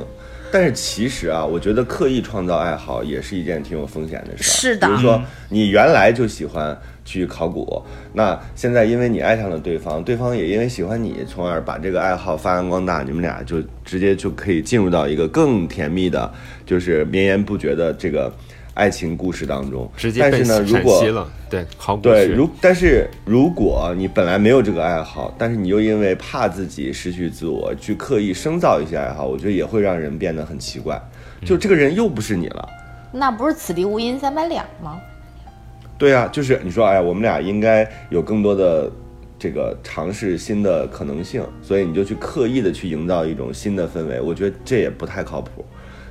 [0.51, 4.43] 但是其实啊，我觉得刻意创造爱好也是一件挺有风险的事儿。
[4.43, 7.81] 是的比如说你原来就喜欢去考古，
[8.13, 16.31] 那现在因为你爱上了对方，对方也因为喜欢你，从而把这个爱好发扬光大，你们俩就直接就可以进入到一个更甜蜜的，
[16.65, 18.31] 就是绵延不绝的这个
[18.73, 19.89] 爱情故事当中。
[19.95, 21.31] 直接被但是呢，如果了，
[22.01, 31.01] 对，如但是如果你本来没有这个爱好，但是你又因为怕自己失去自我，去刻意深造一些爱好，我觉得也会让人变得很奇怪。
[31.43, 32.69] 就这个人又不是你了，
[33.11, 34.99] 那不是此地无银三百两吗？
[35.97, 38.91] 对啊，就是你说，哎呀，我们俩应该有更多的
[39.37, 45.65] 这个尝试新的可能性，所以你就去刻意的去营造一种新的氛围，我觉得这也不太靠谱。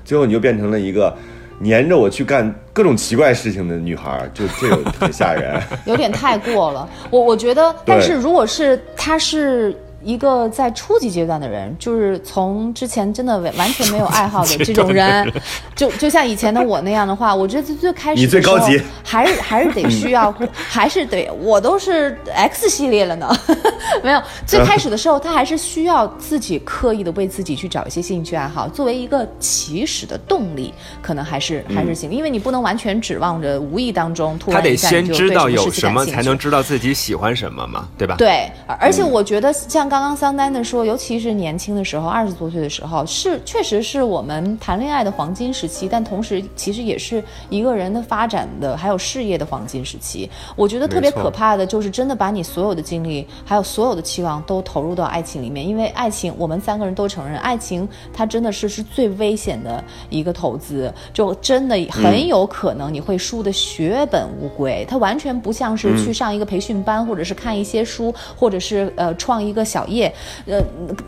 [0.04, 1.16] 最后你就变成了一个
[1.62, 5.62] 黏着我去干各种奇怪事情的女孩儿，就这个很吓人。
[5.84, 6.88] 有点太过了。
[7.10, 15.30] 我我觉得，但是如果是她是一个在初级阶段的人，就是从之前真的完完全没有爱好的这种人，
[15.76, 18.80] 就就像以前的我那样的话，我觉得最最开始你最高级。
[19.02, 23.28] 还是还是得需要， 还是得我都是 X 系列了呢。
[24.02, 38.14] 没有，最开始的时候，他还是需要自己刻意的为自己去找一些兴趣爱好，作为一个起始的动力，可能还是还是行，因为你不能完全指望着无意当中突他得然一下就先知道有什么，才能知道自己喜欢什么嘛，对吧？
[38.16, 50.30] 对，而而且我觉得像刚刚桑丹的说，尤其是年轻的时候，二十多岁的时候，是确实是我们谈恋爱的黄金时期，但同时其实也是一个人的发展的还有事业的黄金时期。
[50.54, 64.86] 我觉得特别可怕的就是真的把你所有的精力还有所有的期望都投入到爱情里面，因为爱情，我们三个人都承认，爱情它真的是是最危险的一个投资，就真的很有可能你会输得血本无归。
[64.88, 70.12] 它完全不像是去上一个培训班，或者是看一些书，或者是呃创一个小业，
[70.46, 70.60] 呃，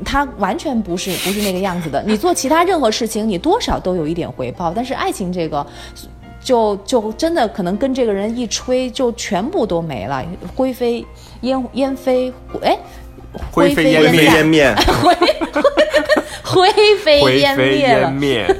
[0.04, 2.02] 他完全不是不是那个样子的。
[2.06, 5.66] 你做其他任何事情，你多少都有一点回报，但是爱情这个。
[6.44, 11.06] 就就真的可能跟这个人一吹，就全部都没了，灰飞
[11.42, 12.32] 烟烟飞，
[12.62, 12.76] 哎，
[13.52, 15.28] 灰飞烟灰飞烟灭， 灰灰
[17.02, 18.12] 飞灰烟飞灭了烟。
[18.12, 18.46] 灭。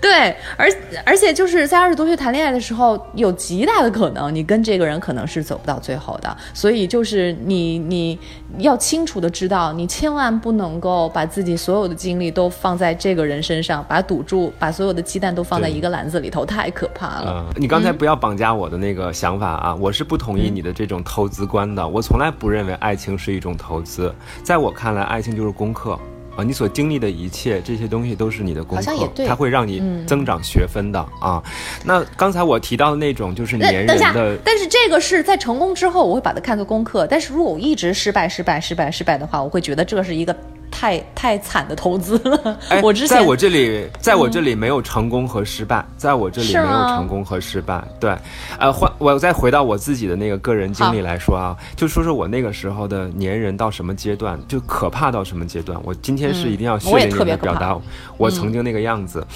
[0.00, 0.70] 对，而
[1.04, 8.18] 而且就是在二十多岁谈恋爱的时候，有极大的可能你跟这个人可能是走不到最后的，所以就是你你
[8.58, 17.44] 要清楚的知道，你千万不能够把自己所有的精力都放在这个人身上，把赌注把所有的鸡蛋都放在一个篮子里头，太可怕了。
[17.48, 21.86] 嗯，你刚才不要绑架我的那个想法啊，我是不同意你的这种投资观的。
[21.86, 25.98] 我从来不认为爱情是一种投资，在我看来，爱情就是功课。
[26.36, 31.42] 啊，你所经历的一切，这些东西都是你的功课它会让你增长学分的、啊。
[31.84, 37.06] 那刚才我提到的那种，就是那粘人的，，但是这个是在成功之后，我会把它看作功课。
[37.06, 40.34] 但是如果我一直失败、失败、失败、失败的话，我会觉得这是一个
[40.70, 42.58] 太太惨的投资了。
[42.70, 47.82] 哎， 我之前在我这里，在我这里没有成功和失败，在我这里没有成功和失败。
[47.98, 48.16] 对，
[48.58, 55.78] 呃，换我再回到我自己的那个个人经历来说啊，就说说我那个时候的粘人到什么阶段，就可怕到什么阶段。
[55.84, 57.76] 我今天是一定要血淋淋的表达
[58.16, 59.26] 我曾经那个样子，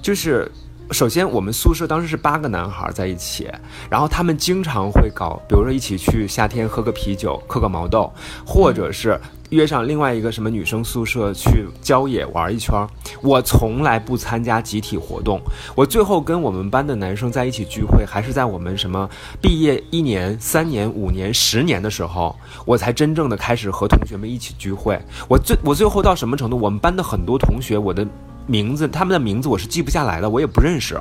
[0.00, 0.50] 就是。
[0.90, 3.48] 首先，我们宿舍当时是八个男孩在一起，
[3.88, 8.12] 然后他们经常会搞，比如说一起去夏天喝个啤酒、嗑个毛豆，
[8.46, 9.18] 或者是
[9.48, 12.86] 约上另外一个什么女生宿舍去郊野玩一圈儿。
[13.22, 15.40] 我从来不参加集体活动，
[15.74, 19.08] 我最后跟我们班的男生在一起聚会，还是在我们什么
[19.40, 25.00] 毕业一年、三年、五年、十年的时候，我才真正的开始和同学们一起聚会。
[25.26, 26.58] 我最我最后到什么程度？
[26.58, 28.06] 我们班的很多同学，我的
[28.46, 31.00] 名字，他们的名字我是记不下来的，我也不认识。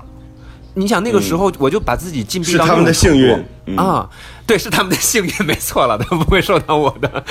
[0.74, 4.10] 你想那个时候，我就把自己禁闭到是他们的幸运嗯啊，
[4.48, 7.22] 对，是他们的幸运， 没错了，他不会受到我的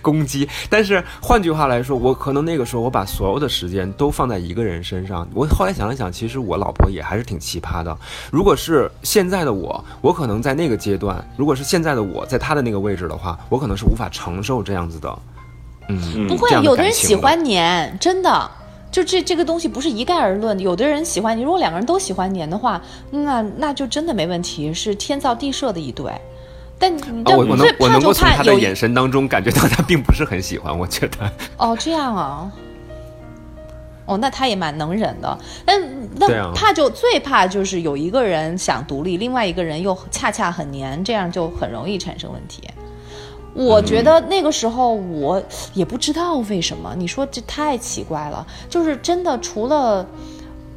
[0.00, 0.48] 攻击。
[0.70, 5.28] 但是换句话来说，我可能那个时候我把所有的时间都放在一个人身上。
[5.34, 7.98] 我后来想了想，其实我老婆也还是挺奇葩的。
[8.30, 15.18] 如果是现在的我，我可能在那个阶段，如果是现在的我在她的那个位置的话，我可能是无法承受这样子的。
[15.88, 18.50] 嗯，不会，的有的人喜欢黏，真的。
[18.90, 26.12] 就这这个东西不是一概而论，有的人喜欢你，如果两个人都喜欢黏的话，那那就真的没问题，是天造地设的一对。
[26.78, 31.30] 但但，我我我能够从怕有一她的眼神当中感觉到他并不是很喜欢，我觉得。
[31.56, 32.50] 哦，这样啊。
[34.06, 35.78] 哦，那他也蛮能忍的，但
[36.14, 42.62] 那怕就最怕就是有一个人想独立，另外一个人又恰恰很黏，这样就很容易产生问题。
[43.54, 45.42] 我觉得那个时候我
[45.74, 50.06] 也不知道为什么，你说这太奇怪了，就是真的除了。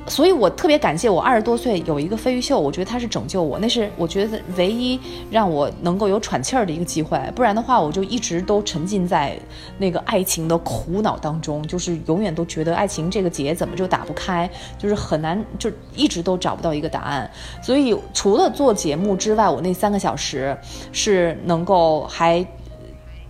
[0.08, 9.40] 所以我特别感谢我二十多岁有一个飞鱼秀，我觉得他是拯救我，那是我觉得唯一让我能够有喘气儿的一个机会，不然的话我就一直都沉浸在
[9.78, 17.30] 那个爱情的苦恼当中，就是永远都觉得爱情这个结怎么就打不开，就是很难，就一直都找不到一个答案。
[17.62, 20.58] 所以除了做节目之外，我那三个小时
[20.92, 22.44] 是能够还。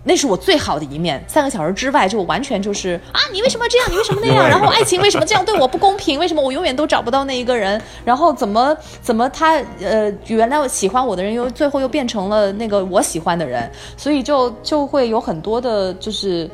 [0.04, 1.22] 那是我最好的一面。
[1.28, 3.90] 三个小时之外，就完全就是啊，你为什么这样？
[3.90, 4.48] 你为什么那样？
[4.48, 6.18] 然后爱情为什么这样对我不公平？
[6.18, 7.80] 为什么我永远都找不到那一个人？
[8.04, 16.50] 然后怎么怎么他呃，原来喜欢我的人又最后又变成了那个我喜欢的人，所以就就会有很多的，就是。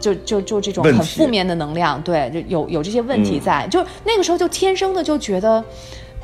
[0.00, 5.62] 就就就这种很负面的能量，对，就有有这些问题在，就那个时候就天生的就觉得，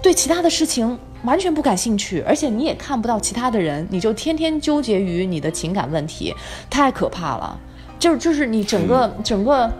[0.02, 6.34] 对其他的事情完全不感兴趣，而且你也看不到其他的人，你就天天纠结于你的情感问题，
[6.70, 7.58] 太可怕了。
[7.98, 9.70] 就就是你整个、整个。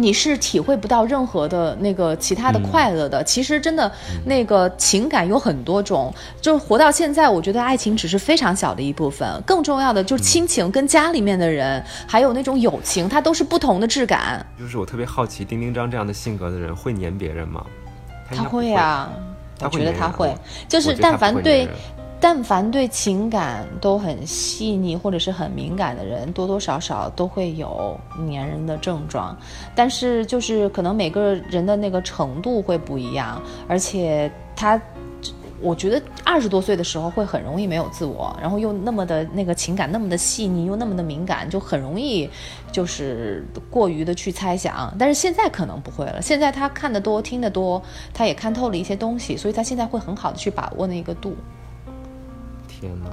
[0.00, 3.24] 你是体会不到任何的那个其他的快乐的。
[3.24, 3.90] 其实真的，
[4.24, 6.14] 那个情感有很多种。
[6.40, 14.46] 就是活到现在，我觉得爱情只是非常小的一部分，更重要的就是亲情跟家里面的人，还有那种友情，它都是不同的质感。
[14.56, 17.66] 就是我特别好奇，丁丁张这样的性格的人会粘别人吗？
[18.30, 19.10] 他会啊，
[19.60, 20.34] 我觉得他会
[20.68, 21.68] 就是但凡对
[22.20, 29.36] 但凡对情感都很细腻或者是很敏感的人，多多少少都会有粘人的症状。
[29.74, 34.80] 但是就是可能每个人的那个程度会不一样，而且他。
[35.60, 42.28] 我觉得二十多岁的时候会很容易没有自我，然后又那么的那个情感那么的细腻，又那么的敏感，就很容易
[42.70, 44.94] 就是过于的去猜想。
[44.98, 47.82] 但是现在可能不会了，现在他看得多，听得多，
[48.14, 51.34] 他也看透了一些东西，所以他现在会很好的去把握那个度。
[52.66, 53.10] 天哪！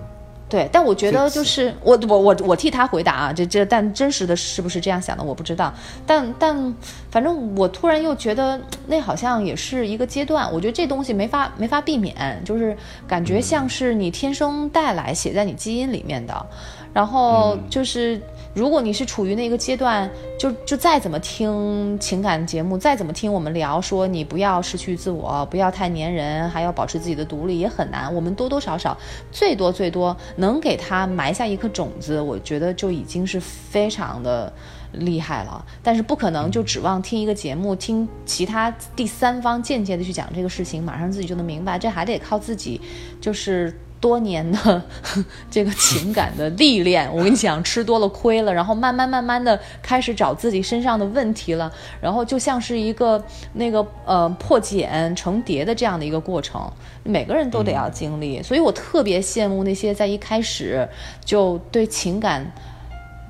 [0.48, 5.74] 对，但我觉得就是我我我我替他回答啊，这这但真实的是不是这样想的我不知道，
[6.06, 6.76] 但但
[7.10, 16.46] 反正我突然又觉得那好像也是一个阶段，我觉得这东西没法没法避免，就是感觉像是你天生带来写在你基因里面的，
[16.94, 18.22] 然后就是。
[18.56, 28.16] 如果你是处于那个阶段，就就再怎么听情感节目，再怎么听我们聊说你不要失去自我，不要太粘人，还要保持自己的独立，也很难。
[28.16, 28.98] 我们多多少少，
[29.30, 34.52] 最多最多能给他埋下一颗种子，我觉得就已经是非常的
[34.94, 35.66] 厉害了。
[35.84, 42.80] 但是不可能就指望听一个节目，听其他第三方间接的去讲这个事情，马上自己就能明白，这还得靠自己，
[43.20, 43.78] 就是。
[44.06, 44.80] 多年的
[45.50, 53.20] 这个情感的历练， 我跟你讲，吃多了亏了，然后慢慢慢慢的开始找自己身上的问题了，然后就像是一个
[53.54, 60.88] 那个呃破茧成蝶的这样的一个过程，每个人都得要经历，所以我特别羡慕那些在一开始
[61.24, 62.46] 就对情感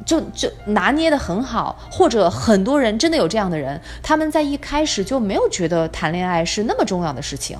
[0.05, 7.57] 就就拿捏的很好，或者很多人真的有这样的人，他们在一开始就没有觉得谈恋爱是那么重要的事情，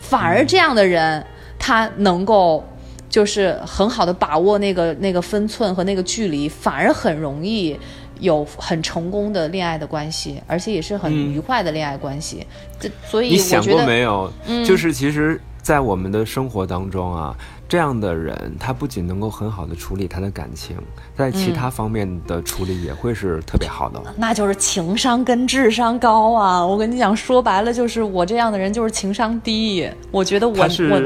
[0.00, 1.22] 反而这样的人。
[1.58, 2.64] 他能够
[3.08, 7.78] 就是很好的把握那个那个分寸和那个距离，反而很容易
[8.20, 12.46] 有很成功的恋爱的关系，而且也是很愉快的恋爱关系。
[12.78, 14.30] 这所以你想过没有？
[14.66, 17.34] 就是其实，在我们的生活当中啊，
[17.68, 20.76] 这样的人他不仅能够很好的处理他的感情，
[21.16, 24.00] 在其他方面的处理也会是特别好的。
[24.16, 26.64] 那就是情商跟智商高啊！
[26.64, 29.88] 我跟你讲，说白了就是我这样的人就是情商低。
[30.10, 31.00] 我觉得我是我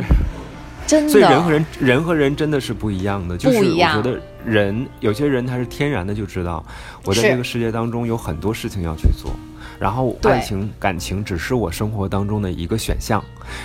[0.90, 6.64] 真的，所以人和人人和人真的是不一样的，就是我觉得人有些人他是天然的就知道，
[7.04, 9.30] 我在这个世界当中有很多事情要去做，
[9.78, 13.22] 然后爱情感情只是我生活当中的一个选项，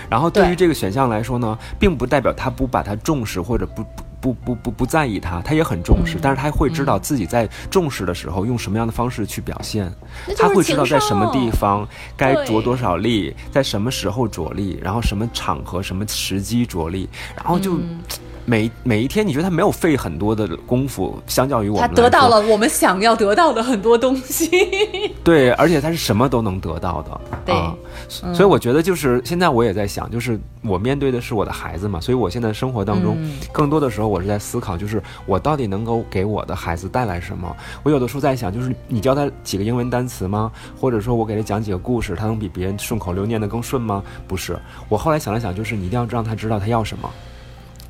[0.07, 3.83] 然后对于这个选项来说呢，并不代表他不把它重视或者不
[4.25, 4.35] 不。
[4.35, 6.19] 不不不不在意他，他也很重视，嗯。
[6.21, 9.91] 但是他会知道自己在重视的时候用什么样的方式去表现，
[10.37, 17.99] 他会知道在什么地方该着多少力，在什么时候着力，然后什么场合、什么时机着力，然后就嗯
[18.45, 24.49] 每每一天，你觉得他没有费很多的功夫，相较于我他们他得到了我们想要得到的很多东西。
[25.23, 27.75] 对，而且他是什么都能得到的，对啊，
[28.07, 37.55] 所以我觉得就是现在我也在想，就是我面对的是我的孩子嘛，所以我现在生活当中嗯更多的时候我是在思考，就是我到底能够给我的孩子带来什么。
[37.81, 40.51] 我有的时候在想，就是你教他几个英文单词吗？
[40.79, 44.03] 或者说我给他讲几个故事，他能比别人顺口溜念得更顺吗？
[44.27, 44.55] 不是，
[44.87, 47.09] 我后来想了想，就是你一定要让他知道他要什么。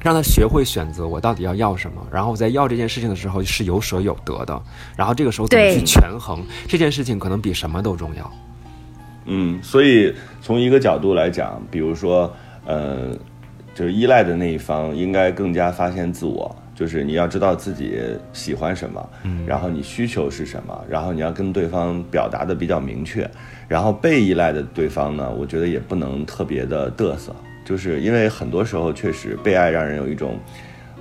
[0.06, 4.62] 让他学会选择我到底要要什么，然后我在要这件事情的时候是有舍有得的，
[4.96, 8.32] 然后这个时候怎么去权衡这件事情，可能比什么都重要。
[9.26, 12.32] 嗯，所以从一个角度来讲，比如说，
[12.68, 13.18] 呃，
[13.74, 18.00] 就是依赖的那一方应该更加发现自我，就是你要知道自己
[18.32, 23.28] 喜欢什么，嗯，然后你需求是什么，然后你要跟对方表达的比较明确，
[23.68, 27.36] 然后被依赖的对方呢，我觉得也不能特别的嘚瑟，
[27.66, 30.40] 就是因为很多时候确实被爱让人有一种，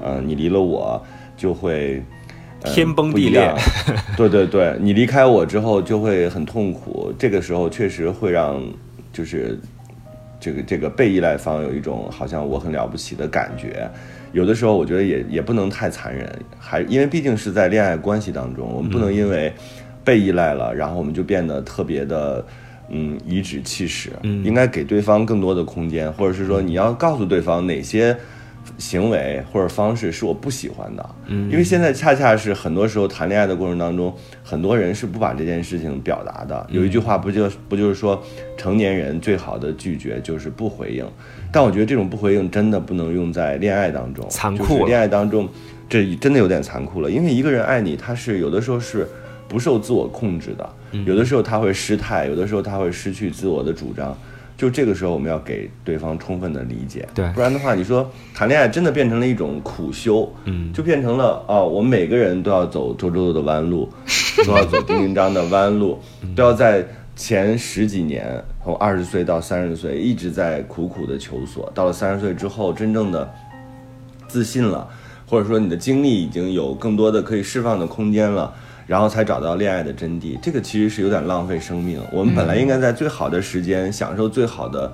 [0.02, 1.00] 呃，你离了我
[1.36, 2.02] 就会。
[2.62, 3.54] 呃天崩地裂
[4.16, 8.58] 对对对，你离开我之后就会很痛苦，这个时候确实会让
[9.12, 9.60] 就是
[10.40, 13.86] 这个这个被依赖方有一种好像我很了不起的感觉。
[14.32, 16.26] 有的时候我觉得也也不能太残忍，
[16.58, 19.52] 还因为毕竟是在恋爱关系当中，我们不能因为
[20.02, 22.38] 被依赖了，然后我们就变得特别的。
[22.38, 22.46] 嗯，
[23.26, 28.16] 颐指气使，应该给对方更多的空间，或者是说你要告诉对方哪些
[28.78, 36.66] 行为或者方式是我不喜欢的，嗯，因为现在恰恰是很多时候谈恋爱的过程当中，很多人是不把这件事情表达的。
[36.70, 38.22] 有一句话不就不就是说，
[38.56, 41.06] 成年人最好的拒绝就是不回应，
[41.52, 45.46] 但我觉得这种不回应真的不能用在恋爱当中，残酷恋爱当中，
[45.86, 49.06] 这真的有点残酷了，因为一个人爱你，他是有的时候是
[49.46, 50.66] 不受自我控制的，
[51.06, 54.16] 有的时候他会失态，有的时候他会失去自我的主张。
[54.56, 63.88] 就这个时候，我们要给对方充分的理解，对不然的话，你说谈恋爱真的变成了一种苦修，嗯，就变成了哦，我们每个人都要走周周的弯路，
[64.46, 65.98] 都要走丁丁张的弯路，
[66.36, 66.86] 都要在
[67.16, 73.28] 前十几年，从二十岁到三十岁，一直在苦苦的求索，到了三十岁之后，真正的
[74.28, 74.88] 自信了，
[75.28, 78.54] 或者说你的精力已经有更多的可以释放的空间了。
[78.86, 82.00] 然后才找到恋爱的真谛，这个其实是有点浪费生命。
[82.12, 84.92] 我们本来应该在最好的时间享受最好的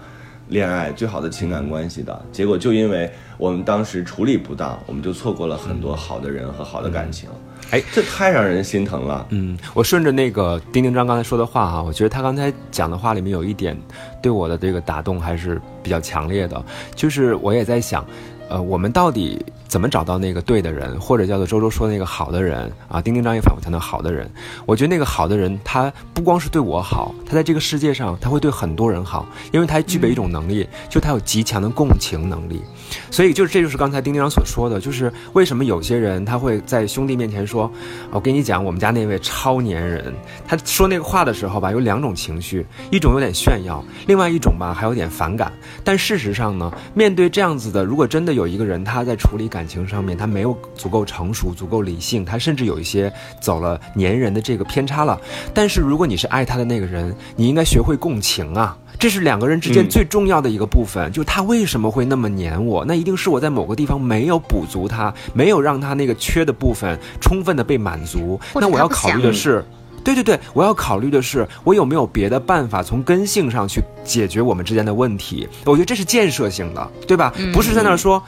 [0.49, 7.29] 恋爱、最好的情感关系的，结果就因为我们当时处理不当，我们就错过了很多好的人和好的感情。
[7.71, 9.25] 哎，这太让人心疼了。
[9.31, 13.77] 嗯，我顺着那个丁丁张刚才说的话哈、我觉得他刚才讲的话里面有一点
[14.21, 16.61] 对我的这个打动还是比较强烈的，
[16.97, 18.05] 就是我也在想，
[18.51, 23.01] 呃，我们到底怎么找到那个对的人，或者叫做周周说那个好的人啊？
[23.01, 24.29] 丁丁张也反复强调好的人。
[24.67, 32.61] 我觉得那个好的人，他不光是对我好，他在这个世界上他会对很多人好，因为他具备一种能力，就他有极强的共情能力。
[33.09, 37.71] 所以，就是这就是刚才丁丁张所说的，就是为什么有些人他会在兄弟面前说
[38.11, 40.13] ：“我跟你讲，我们家那位超粘人。”
[40.45, 45.53] 他说那个话的时候吧，有两种情绪，一种有点炫耀，另外一种吧还有点反感。
[45.85, 55.21] 但事实上呢，面对这样子的，如果真的有有一个人他在处理感情上面他没有足够成熟、足够理性，他甚至有一些走了粘人的这个偏差了。
[55.53, 58.77] 但是如果你是爱他的那个人，你应该学会共情啊。
[58.99, 62.85] 这是两个人之间最重要的一个部分，就他为什么会那么黏我？
[62.85, 68.39] 那一定是我在某个地方没有补足他，没有让他那个缺的部分充分的被满足。
[68.55, 69.65] 那我要考虑的是，
[70.03, 75.49] 对对对，我要考虑的是，我有没有别的办法从根性上去解决我们之间的问题？
[75.65, 77.33] 我觉得这是建设性的，对吧？
[77.53, 78.23] 不是在那儿说。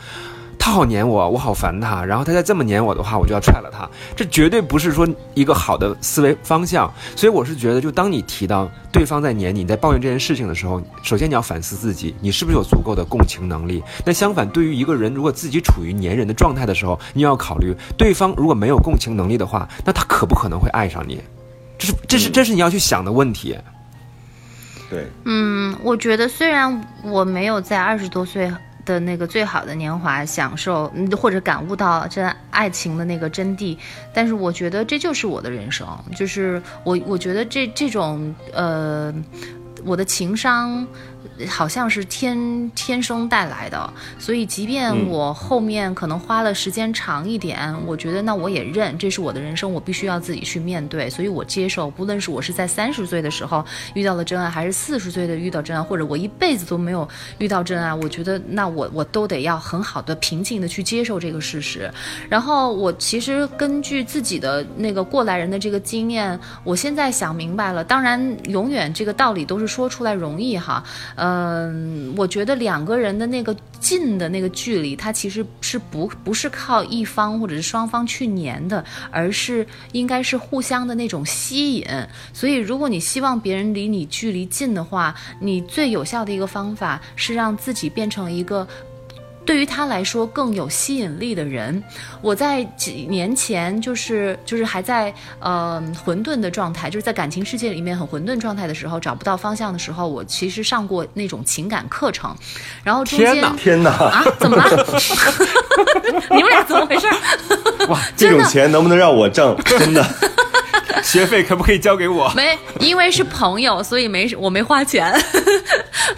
[0.64, 2.04] 他好黏我，我好烦他。
[2.04, 3.90] 然后他再这么黏我的话，我就要踹了他。
[4.14, 5.04] 这绝对不是说
[5.34, 6.88] 一个好的思维方向。
[7.16, 13.82] 所以我是觉得，就当你提到对方在黏你，在抱怨这件事情的时候，首先你要反思自己，你是不是有足够的共情能力？
[14.06, 21.20] 那相反，对于一个人如果自己处于黏人的状态的时候，你要考虑，对方如果没有共情能力的话，那他可不可能会爱上你？
[21.78, 23.56] 这是这是这是你要去想的问题。
[24.90, 28.52] 对，嗯，我觉得虽然我没有在二十多岁。
[28.84, 33.78] 的那个最好的年华，享受或者感悟到真爱情的那个真谛，
[34.12, 39.14] 但是我觉得这就是我的人生，就是我我觉得这这种呃，
[39.84, 40.84] 我的情商。
[41.48, 51.90] 好像是天天生带来的，所以即便我后面可能花了时间长一点，我觉得那我也认，这是我的人生，我必须要自己去面对，所以我接受。
[51.90, 53.64] 不论是我是在三十岁的时候
[53.94, 57.08] 遇到了真爱，还是四十岁的遇到真爱，或者我一辈子都没有
[57.38, 61.90] 遇到真爱，我觉得那我我都得要很好的平静的去接受这个事实。
[62.28, 67.82] 然后我其实根据自己的那个过来人的这个经验，我现在想明白了。
[67.82, 70.82] 当然，永远这个道理都是说出来容易哈。
[71.24, 81.86] 嗯，我觉得两个人的那个近的那个距离，它其实是不不是靠一方或者是双方去粘的，而是应该是互相的那种吸引。
[82.32, 88.66] 所以，如果你希望别人离你距离近的话，你最有效的一个方法是让自己变成一个。
[89.44, 91.82] 对于他来说更有吸引力的人，
[92.20, 102.34] 我在几年前就是就是还在呃混沌的状态，就是在感情世界里面很混沌状态的时候，找不到方向的时候，我其实上过那种情感课程，
[102.84, 104.64] 然后中间天哪天哪啊怎么了？
[106.30, 107.06] 你们俩怎么回事？
[107.88, 109.56] 哇，这种钱能不能让我挣？
[109.64, 110.04] 真的。
[111.02, 112.30] 学费可不可以交给我？
[112.34, 115.12] 没，因为是朋友，所以没我没花钱。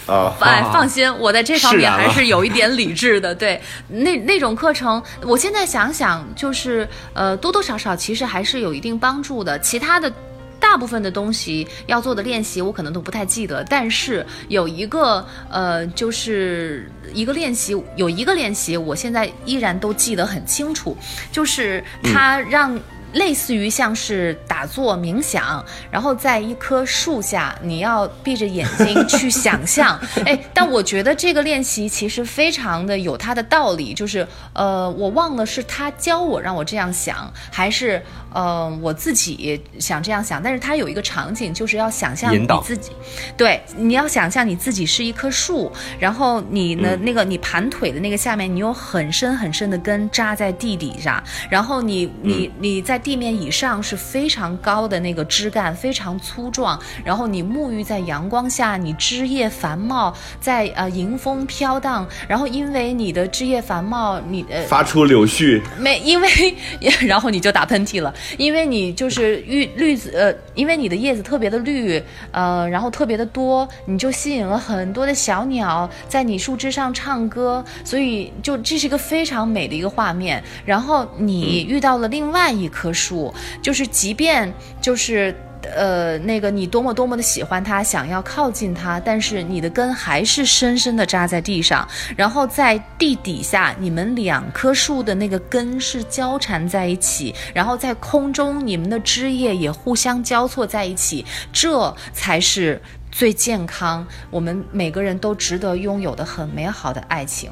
[0.06, 3.34] 啊， 哎，放心，我在这方面还是有一点理智的。
[3.34, 9.58] 对，那那种课程，我现在想想，就是呃，多多少少其实还是有一定帮助的。
[9.60, 10.12] 其他的
[10.60, 13.64] 大部分的东西要做的练习，我可能都不太记得。
[13.64, 20.96] 但是有一个呃，就是一个练习，有一个练习，我现在依然都记得很清楚，
[21.32, 22.78] 就是他让。
[23.14, 29.98] 类似于像是打坐冥想，然后在一棵树下，你要闭着眼睛去想象。
[30.26, 38.02] 哎，但我觉得这个练习其实非常的有它的道理，就是呃，我忘了是他教我让我这样想，还是
[38.32, 40.42] 呃我自己想这样想。
[40.42, 42.90] 但是它有一个场景，就是要想象你自己，
[43.36, 53.00] 对，你要想象你自己是一棵树，然后你呢那个你盘腿的那个下面，你有很深很深的根扎在地底下，然后你你你在。
[53.04, 56.80] 地面以上是非常高的那个枝干，非常粗壮。
[57.04, 62.08] 然后你沐浴在阳光下，你枝叶繁茂，在呃迎风飘荡。
[62.26, 65.60] 然后因为你的枝叶繁茂，你呃 发出柳絮。
[65.78, 66.56] 没，因为
[67.06, 80.42] 然后你就打喷嚏了，因为你就是绿绿子呃，因为你的叶子特别的绿，呃，然后特别的多，你就吸引了很多的小鸟在你树枝上唱歌，所以就这是一个非常美的一个画面。
[80.64, 82.94] 然后你遇到了另外一棵。
[82.94, 85.34] 树就是，即便就是，
[85.74, 91.86] 呃，那个你多么多么的喜欢它，想要靠近它，但是你的根还是深深的扎在地上，
[92.16, 107.50] 然后在地底下，你们两棵树的那个根是交缠在一起，然后在空中，你们的枝叶也互相交错在一起，这才是最健康，我们每个人都值得拥有的很美好的爱情。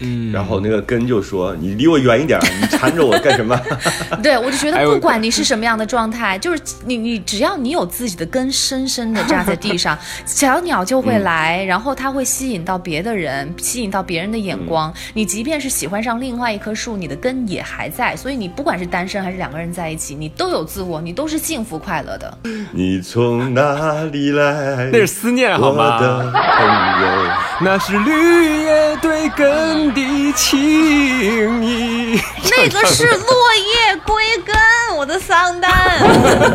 [0.00, 3.58] 嗯然后那个根就说：“你离我远一点，你缠着我干什么
[4.22, 14.92] 对，我就觉得不管你是什么样的状态，就是你你只要你有自己的根深深的扎在地上， 小鸟就会来，然后它会吸引到别的人，吸引到别人的眼光。
[15.14, 22.38] 你即便是喜欢上另外一棵树，你的根也还在，所以你不管是单身还是两个人在一起，你都有自我，你都是幸福快乐的。？”
[22.72, 24.90] 你从哪里来？
[24.92, 26.32] 那是思念好我的吗？
[26.32, 26.66] 朋
[27.02, 27.32] 友。
[27.58, 32.20] 那是绿叶对根的情谊。
[32.56, 34.14] 那个是落叶归
[34.44, 34.56] 根，
[34.96, 35.70] 我的桑丹，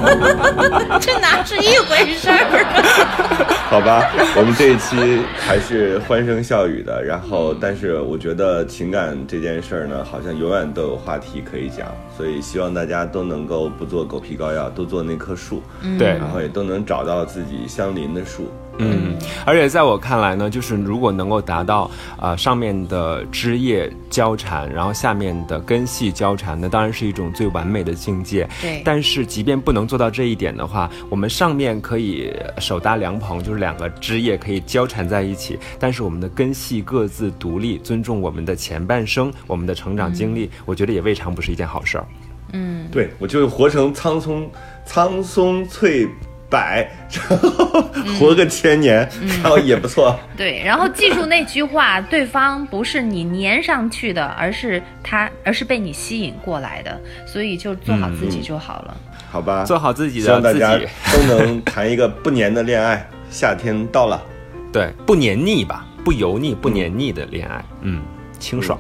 [1.00, 3.48] 这哪是一回事儿？
[3.70, 15.64] 好吧，我们这一期还是欢声笑语的，然后，但是我觉得情感这件事儿呢，好像永远都有话题可以讲，所以希望大家都能够不做狗皮膏药，都做那棵树，
[15.98, 18.52] 对，然后也都能找到自己相邻的树。
[18.82, 19.16] 嗯，
[19.46, 28.48] 而且在我看来呢，就是如果能够达到呃上面的枝叶交缠，然后下面的根系交缠，那当然是一种最完美的境界。
[28.62, 42.06] 对但是即便不能做到这一点的话，我们上面可以手搭凉棚，就是两个枝叶可以交缠在一起，但是我们的根系各自独立，尊重我们的前半生，我们的成长经历，我觉得也未尝不是一件好事儿。
[42.54, 44.50] 嗯对我就活成苍松
[44.86, 46.06] 苍松翠
[46.52, 46.60] 柏，
[47.30, 47.82] 然后
[48.20, 49.10] 活个千年，
[49.42, 50.20] 然后也不错。
[50.38, 58.98] 对，然后记住那句话，对方不是你粘上去的，而是他，而是被你吸引过来的，所以就做好自己就好了。
[59.32, 63.08] 好吧，做好自己希望大家的自己，都能谈一个不粘的恋爱。
[63.30, 64.22] 夏天到了，
[64.74, 68.02] 对，不黏腻吧，不油腻，不黏腻的恋爱，嗯，
[68.40, 68.78] 清爽。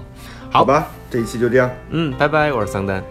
[0.50, 3.02] 好吧，这一期就这样，嗯，拜拜，我是桑丹。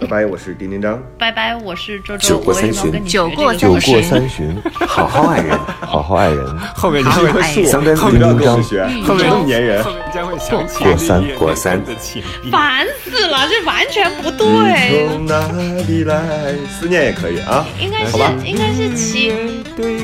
[0.00, 1.00] 拜拜，我是丁丁张。
[1.18, 6.58] 拜拜，我是周周，酒过三巡酒过酒个故事过三巡，好好爱人，好好爱人。
[6.74, 9.92] 后面好哎将会树，桑丹你不要丁丁张，学，后面那么粘人后。
[9.92, 12.50] 面将会想起过三过三的情谊。
[12.50, 15.46] 烦死了，这完全不对，从哪
[15.86, 16.54] 里来？
[16.68, 17.64] 思念也可以啊。
[17.80, 19.32] 应该是应该是齐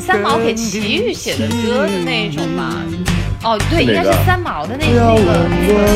[0.01, 2.75] 三毛给齐豫写的歌的那一种吧？
[3.43, 5.15] 哦，对，应该是三毛的那个。
[5.15, 5.17] 我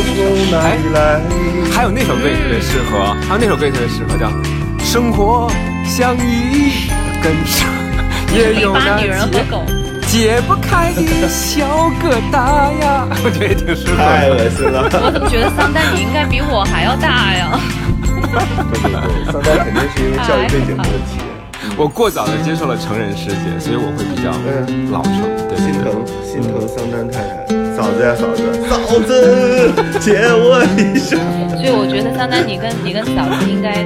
[0.04, 1.20] 从哪里来。
[1.74, 4.28] 还有那首歌也特别适合，还有那首歌也特别适合，叫
[4.84, 5.50] 《生活
[5.84, 6.88] 像 一
[7.20, 7.68] 根绳，
[8.32, 9.62] 也有那女人和解狗，
[10.06, 11.66] 解不开的小
[12.00, 14.28] 疙瘩呀》， 我觉得也挺适合太。
[14.30, 14.88] 恶心了！
[15.02, 17.58] 我怎么觉得桑丹你应该比我还要大呀？
[18.70, 21.18] 对对对，桑丹肯定是因为教育背景的问题，
[21.76, 25.22] 我过早的接受了成人世界，所以我会比较嗯老成。
[25.48, 25.64] 对对对。
[25.64, 27.44] 心疼心疼桑丹太太。
[27.74, 29.10] 嫂子呀嫂子，嫂子
[29.98, 31.16] 借我一下。
[31.58, 33.82] 所以我觉得桑丹你跟你跟嫂子应该